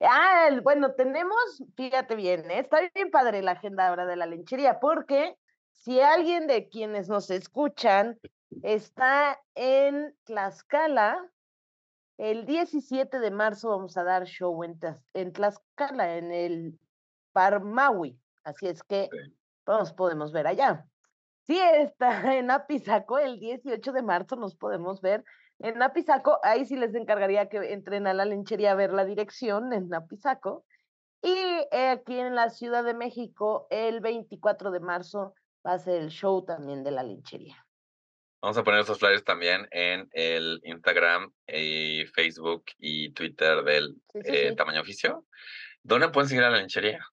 Ah, 0.00 0.48
bueno, 0.64 0.94
tenemos, 0.94 1.62
fíjate 1.76 2.16
bien, 2.16 2.50
¿eh? 2.50 2.58
está 2.58 2.80
bien 2.92 3.12
padre 3.12 3.42
la 3.42 3.52
agenda 3.52 3.86
ahora 3.86 4.04
de 4.04 4.16
la 4.16 4.26
lenchería, 4.26 4.80
porque 4.80 5.36
si 5.70 6.00
alguien 6.00 6.48
de 6.48 6.68
quienes 6.68 7.08
nos 7.08 7.30
escuchan 7.30 8.18
está 8.62 9.40
en 9.54 10.12
Tlaxcala, 10.24 11.24
el 12.16 12.46
17 12.46 13.20
de 13.20 13.30
marzo 13.30 13.70
vamos 13.70 13.96
a 13.96 14.02
dar 14.02 14.24
show 14.24 14.64
en, 14.64 14.76
en 15.14 15.32
Tlaxcala, 15.32 16.16
en 16.16 16.32
el 16.32 16.80
Parmawi. 17.32 18.18
Así 18.44 18.66
es 18.66 18.82
que 18.82 19.08
nos 19.66 19.92
podemos 19.92 20.32
ver 20.32 20.46
allá. 20.46 20.86
Si 21.46 21.58
está 21.58 22.10
en 22.38 22.50
Apizaco, 22.50 23.18
el 23.18 23.38
18 23.38 23.92
de 23.92 24.02
marzo 24.02 24.36
nos 24.36 24.54
podemos 24.54 25.00
ver 25.00 25.24
en 25.58 25.82
Apizaco. 25.82 26.38
Ahí 26.42 26.64
sí 26.66 26.76
les 26.76 26.94
encargaría 26.94 27.48
que 27.48 27.72
entren 27.72 28.06
a 28.06 28.14
la 28.14 28.24
lenchería 28.24 28.72
a 28.72 28.76
ver 28.76 28.92
la 28.92 29.04
dirección 29.04 29.72
en 29.72 29.92
Apizaco. 29.92 30.64
Y 31.22 31.36
aquí 31.74 32.18
en 32.18 32.34
la 32.34 32.48
Ciudad 32.50 32.84
de 32.84 32.94
México, 32.94 33.66
el 33.70 34.00
24 34.00 34.70
de 34.70 34.80
marzo, 34.80 35.34
va 35.66 35.72
a 35.72 35.78
ser 35.78 36.00
el 36.00 36.10
show 36.10 36.44
también 36.44 36.84
de 36.84 36.92
la 36.92 37.02
lenchería. 37.02 37.56
Vamos 38.40 38.56
a 38.56 38.62
poner 38.62 38.80
esos 38.80 39.00
flyers 39.00 39.24
también 39.24 39.66
en 39.72 40.08
el 40.12 40.60
Instagram, 40.62 41.32
Facebook 41.44 42.66
y 42.78 43.10
Twitter 43.12 43.64
del 43.64 43.96
eh, 44.14 44.54
Tamaño 44.54 44.80
Oficio. 44.80 45.26
¿Dónde 45.82 46.08
pueden 46.10 46.28
seguir 46.28 46.44
a 46.44 46.50
la 46.50 46.58
lenchería? 46.58 47.04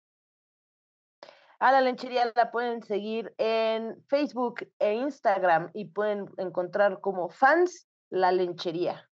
A 1.60 1.72
la 1.72 1.82
lenchería 1.82 2.32
la 2.36 2.51
pueden 2.51 2.84
seguir 2.84 3.34
en 3.38 4.03
Facebook 4.08 4.68
e 4.80 4.93
Instagram 4.93 5.72
y 5.74 5.86
pueden 5.86 6.26
encontrar 6.38 7.01
como 7.01 7.30
fans 7.30 7.88
la 8.10 8.32
lenchería. 8.32 9.10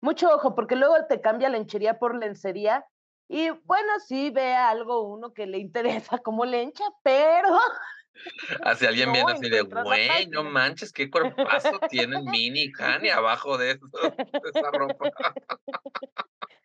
Mucho 0.00 0.28
ojo, 0.34 0.54
porque 0.54 0.76
luego 0.76 0.94
te 1.08 1.20
cambia 1.20 1.48
lenchería 1.48 1.98
por 1.98 2.16
lencería. 2.16 2.84
Y 3.28 3.50
bueno, 3.50 3.88
sí 4.06 4.30
ve 4.30 4.54
algo 4.54 5.02
uno 5.02 5.32
que 5.32 5.46
le 5.46 5.58
interesa 6.08 6.18
como 6.18 6.44
lencha, 6.44 6.84
pero 7.02 7.58
Hacia 8.64 8.88
alguien 8.88 9.12
viendo 9.12 9.32
así 9.32 9.48
de, 9.50 9.62
güey, 9.62 10.26
no 10.28 10.44
manches, 10.44 10.92
qué 10.92 11.10
cuerpazo 11.10 11.80
tiene 11.90 12.22
Mini 12.22 12.70
Hani 12.78 13.10
abajo 13.10 13.58
de, 13.58 13.72
esa 13.72 14.70
ropa. 14.72 15.10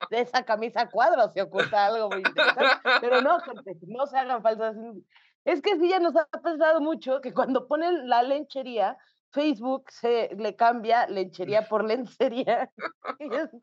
De 0.09 0.21
esa 0.21 0.43
camisa 0.43 0.89
cuadro 0.89 1.31
se 1.33 1.41
oculta 1.41 1.85
algo 1.85 2.09
muy 2.09 2.19
interesante. 2.19 2.89
Pero 3.01 3.21
no, 3.21 3.39
gente, 3.39 3.75
no 3.87 4.07
se 4.07 4.17
hagan 4.17 4.41
falsas. 4.41 4.75
Es 5.45 5.61
que 5.61 5.77
sí, 5.79 5.89
ya 5.89 5.99
nos 5.99 6.15
ha 6.15 6.25
pasado 6.25 6.81
mucho 6.81 7.21
que 7.21 7.33
cuando 7.33 7.67
ponen 7.67 8.09
la 8.09 8.23
lenchería, 8.23 8.97
Facebook 9.31 9.85
se 9.89 10.29
le 10.37 10.55
cambia 10.55 11.07
lenchería 11.07 11.67
por 11.67 11.85
lencería. 11.85 12.71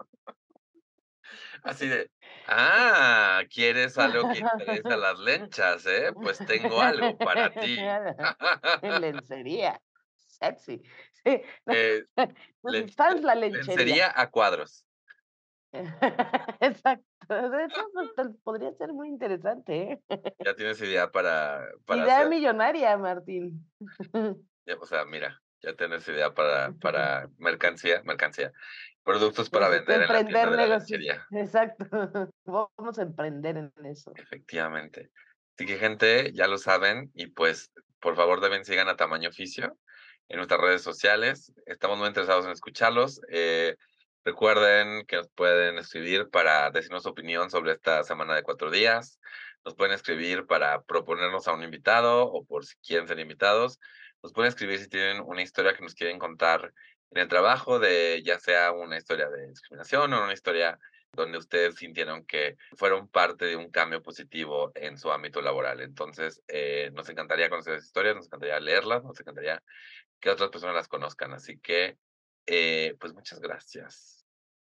Así 1.65 1.89
de, 1.89 2.11
ah, 2.47 3.43
¿quieres 3.53 3.99
algo 3.99 4.31
que 4.31 4.39
interesa 4.39 4.95
a 4.95 4.97
las 4.97 5.19
lenchas, 5.19 5.85
eh? 5.87 6.13
Pues 6.15 6.39
tengo 6.47 6.81
algo 6.81 7.19
para 7.19 7.53
ti. 7.53 7.77
lencería, 9.01 9.81
sexy. 10.15 10.83
Sí. 11.25 11.43
Eh, 11.67 12.05
pues, 12.61 12.97
la 13.23 13.35
lenchería. 13.35 13.77
Lencería 13.77 14.13
a 14.15 14.31
cuadros. 14.31 14.87
Exacto. 16.61 17.05
Eso 17.29 18.37
podría 18.45 18.73
ser 18.75 18.93
muy 18.93 19.09
interesante. 19.09 20.01
¿eh? 20.09 20.33
Ya 20.45 20.55
tienes 20.55 20.81
idea 20.81 21.11
para... 21.11 21.69
para 21.85 22.05
idea 22.05 22.29
millonaria, 22.29 22.97
Martín. 22.97 23.69
o 24.81 24.87
sea, 24.87 25.05
mira, 25.05 25.41
ya 25.63 25.75
tienes 25.75 26.07
idea 26.09 26.33
para, 26.35 26.73
para 26.81 27.29
mercancía, 27.39 28.03
mercancía. 28.05 28.53
Productos 29.03 29.51
para 29.51 29.69
vender 29.69 30.03
en 30.03 30.09
la 30.09 30.25
tienda 30.25 30.85
Exacto. 31.31 31.87
Vamos 32.45 32.99
a 32.99 33.03
emprender 33.03 33.57
en 33.57 33.73
eso. 33.87 34.13
Efectivamente. 34.17 35.11
Así 35.55 35.65
que, 35.65 35.79
gente, 35.79 36.33
ya 36.33 36.49
lo 36.49 36.59
saben. 36.59 37.11
Y 37.15 37.29
pues, 37.29 37.71
por 38.01 38.17
favor, 38.17 38.41
deben 38.41 38.65
sigan 38.65 38.89
a 38.89 38.97
Tamaño 38.97 39.29
Oficio 39.29 39.77
en 40.29 40.39
nuestras 40.39 40.61
redes 40.61 40.83
sociales. 40.83 41.53
Estamos 41.67 41.99
muy 41.99 42.09
interesados 42.09 42.47
en 42.47 42.53
escucharlos. 42.53 43.21
Eh, 43.29 43.77
recuerden 44.27 45.07
que 45.07 45.17
nos 45.17 45.29
pueden 45.29 45.79
escribir 45.79 46.29
para 46.31 46.71
decirnos 46.73 47.05
su 47.05 47.11
opinión 47.11 47.49
sobre 47.49 47.73
esta 47.73 48.03
semana 48.03 48.35
de 48.35 48.43
cuatro 48.43 48.73
días. 48.73 49.21
Nos 49.65 49.77
pueden 49.77 49.95
escribir 49.95 50.47
para 50.47 50.83
proponernos 50.83 51.47
a 51.47 51.53
un 51.53 51.63
invitado 51.63 52.25
o 52.25 52.45
por 52.45 52.67
si 52.67 52.75
quieren 52.79 53.07
ser 53.07 53.21
invitados. 53.21 53.79
Nos 54.25 54.33
pueden 54.33 54.49
escribir 54.49 54.81
si 54.81 54.89
tienen 54.89 55.23
una 55.25 55.43
historia 55.43 55.75
que 55.75 55.83
nos 55.83 55.95
quieren 55.95 56.19
contar 56.19 56.75
en 57.13 57.23
el 57.23 57.29
trabajo 57.29 57.79
de 57.79 58.21
ya 58.25 58.41
sea 58.41 58.73
una 58.73 58.97
historia 58.99 59.29
de 59.31 59.47
discriminación 59.47 60.13
o 60.13 60.25
una 60.25 60.33
historia 60.33 60.77
donde 61.13 61.39
ustedes 61.39 61.77
sintieron 61.77 62.27
que 62.27 62.57
fueron 62.77 63.09
parte 63.09 63.45
de 63.45 63.55
un 63.55 63.71
cambio 63.71 64.03
positivo 64.03 64.73
en 64.75 64.99
su 64.99 65.13
ámbito 65.13 65.41
laboral. 65.41 65.81
Entonces, 65.81 66.43
eh, 66.49 66.91
nos 66.95 67.09
encantaría 67.09 67.49
conocer 67.49 67.75
esas 67.75 67.87
historias, 67.87 68.17
nos 68.17 68.27
encantaría 68.27 68.59
leerlas, 68.59 69.05
nos 69.05 69.19
encantaría 69.21 69.63
que 70.19 70.31
otras 70.31 70.51
personas 70.51 70.75
las 70.75 70.89
conozcan. 70.89 71.33
Así 71.33 71.59
que, 71.61 71.97
eh, 72.47 72.97
pues 72.99 73.15
muchas 73.15 73.41
gracias. 73.41 74.16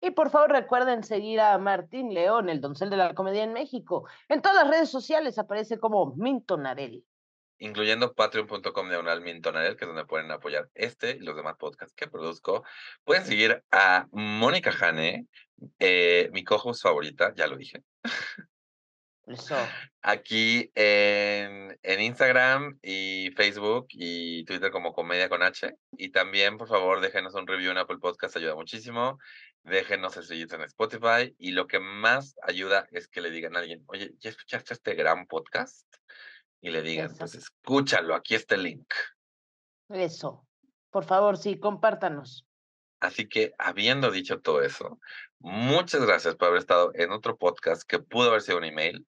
Y 0.02 0.12
por 0.12 0.32
favor 0.32 0.52
recuerden 0.52 1.04
seguir 1.04 1.40
a 1.40 1.58
Martín 1.58 2.14
León, 2.14 2.50
el 2.50 2.60
doncel 2.60 2.90
de 2.90 2.98
la 2.98 3.14
comedia 3.14 3.44
en 3.44 3.54
México. 3.54 4.08
En 4.28 4.42
todas 4.42 4.64
las 4.64 4.74
redes 4.74 4.90
sociales 4.90 5.38
aparece 5.38 5.80
como 5.80 6.16
Minton 6.16 6.66
Arel 6.66 7.06
incluyendo 7.62 8.14
patreon.com 8.14 8.90
de 8.90 9.20
Mintonarel, 9.22 9.78
que 9.78 9.86
es 9.86 9.88
donde 9.88 10.06
pueden 10.06 10.32
apoyar 10.32 10.70
este 10.74 11.12
y 11.12 11.20
los 11.20 11.36
demás 11.36 11.56
podcasts 11.58 11.94
que 11.96 12.08
produzco. 12.08 12.64
Pueden 13.04 13.24
seguir 13.24 13.64
a 13.72 14.08
Mónica 14.12 14.72
Jane, 14.72 15.28
eh, 15.80 16.30
mi 16.34 16.44
cojo 16.44 16.74
favorita, 16.74 17.34
ya 17.36 17.48
lo 17.48 17.56
dije. 17.56 17.84
Eso. 19.28 19.56
Aquí 20.02 20.72
en, 20.76 21.78
en, 21.84 22.02
Instagram 22.02 22.80
y 22.82 23.32
Facebook 23.36 23.88
y 23.90 24.44
Twitter 24.46 24.72
como 24.72 24.94
Comedia 24.94 25.30
con 25.30 25.44
H. 25.44 25.76
Y 25.92 26.10
también, 26.10 26.58
por 26.58 26.68
favor, 26.68 27.02
déjenos 27.02 27.36
un 27.36 27.48
review 27.48 27.72
en 27.72 27.78
Apple 27.78 28.00
Podcast, 28.00 28.36
ayuda 28.36 28.56
muchísimo. 28.56 29.20
Déjenos 29.64 30.14
seguir 30.14 30.48
en 30.54 30.62
Spotify. 30.62 31.36
Y 31.38 31.52
lo 31.52 31.68
que 31.68 31.80
más 31.80 32.36
ayuda 32.42 32.88
es 32.92 33.08
que 33.08 33.22
le 33.22 33.30
digan 33.30 33.56
a 33.56 33.60
alguien, 33.60 33.84
oye, 33.88 34.12
¿ya 34.20 34.32
escuchaste 34.32 34.74
este 34.74 34.96
gran 34.96 35.28
podcast? 35.28 35.86
y 36.62 36.70
le 36.70 36.82
digan, 36.84 37.14
pues 37.18 37.34
escúchalo, 37.36 38.16
aquí 38.16 38.36
está 38.36 38.56
el 38.56 38.64
link. 38.64 38.94
Eso, 39.90 40.48
por 40.92 41.04
favor, 41.04 41.38
sí, 41.38 41.60
compártanos. 41.60 42.46
Así 43.00 43.28
que, 43.28 43.54
habiendo 43.58 44.12
dicho 44.12 44.42
todo 44.42 44.62
eso, 44.62 45.00
muchas 45.40 46.06
gracias 46.06 46.36
por 46.36 46.50
haber 46.50 46.60
estado 46.60 46.92
en 46.94 47.12
otro 47.12 47.36
podcast 47.36 47.82
que 47.84 47.98
pudo 47.98 48.30
haber 48.30 48.42
sido 48.42 48.60
un 48.60 48.66
email. 48.66 49.08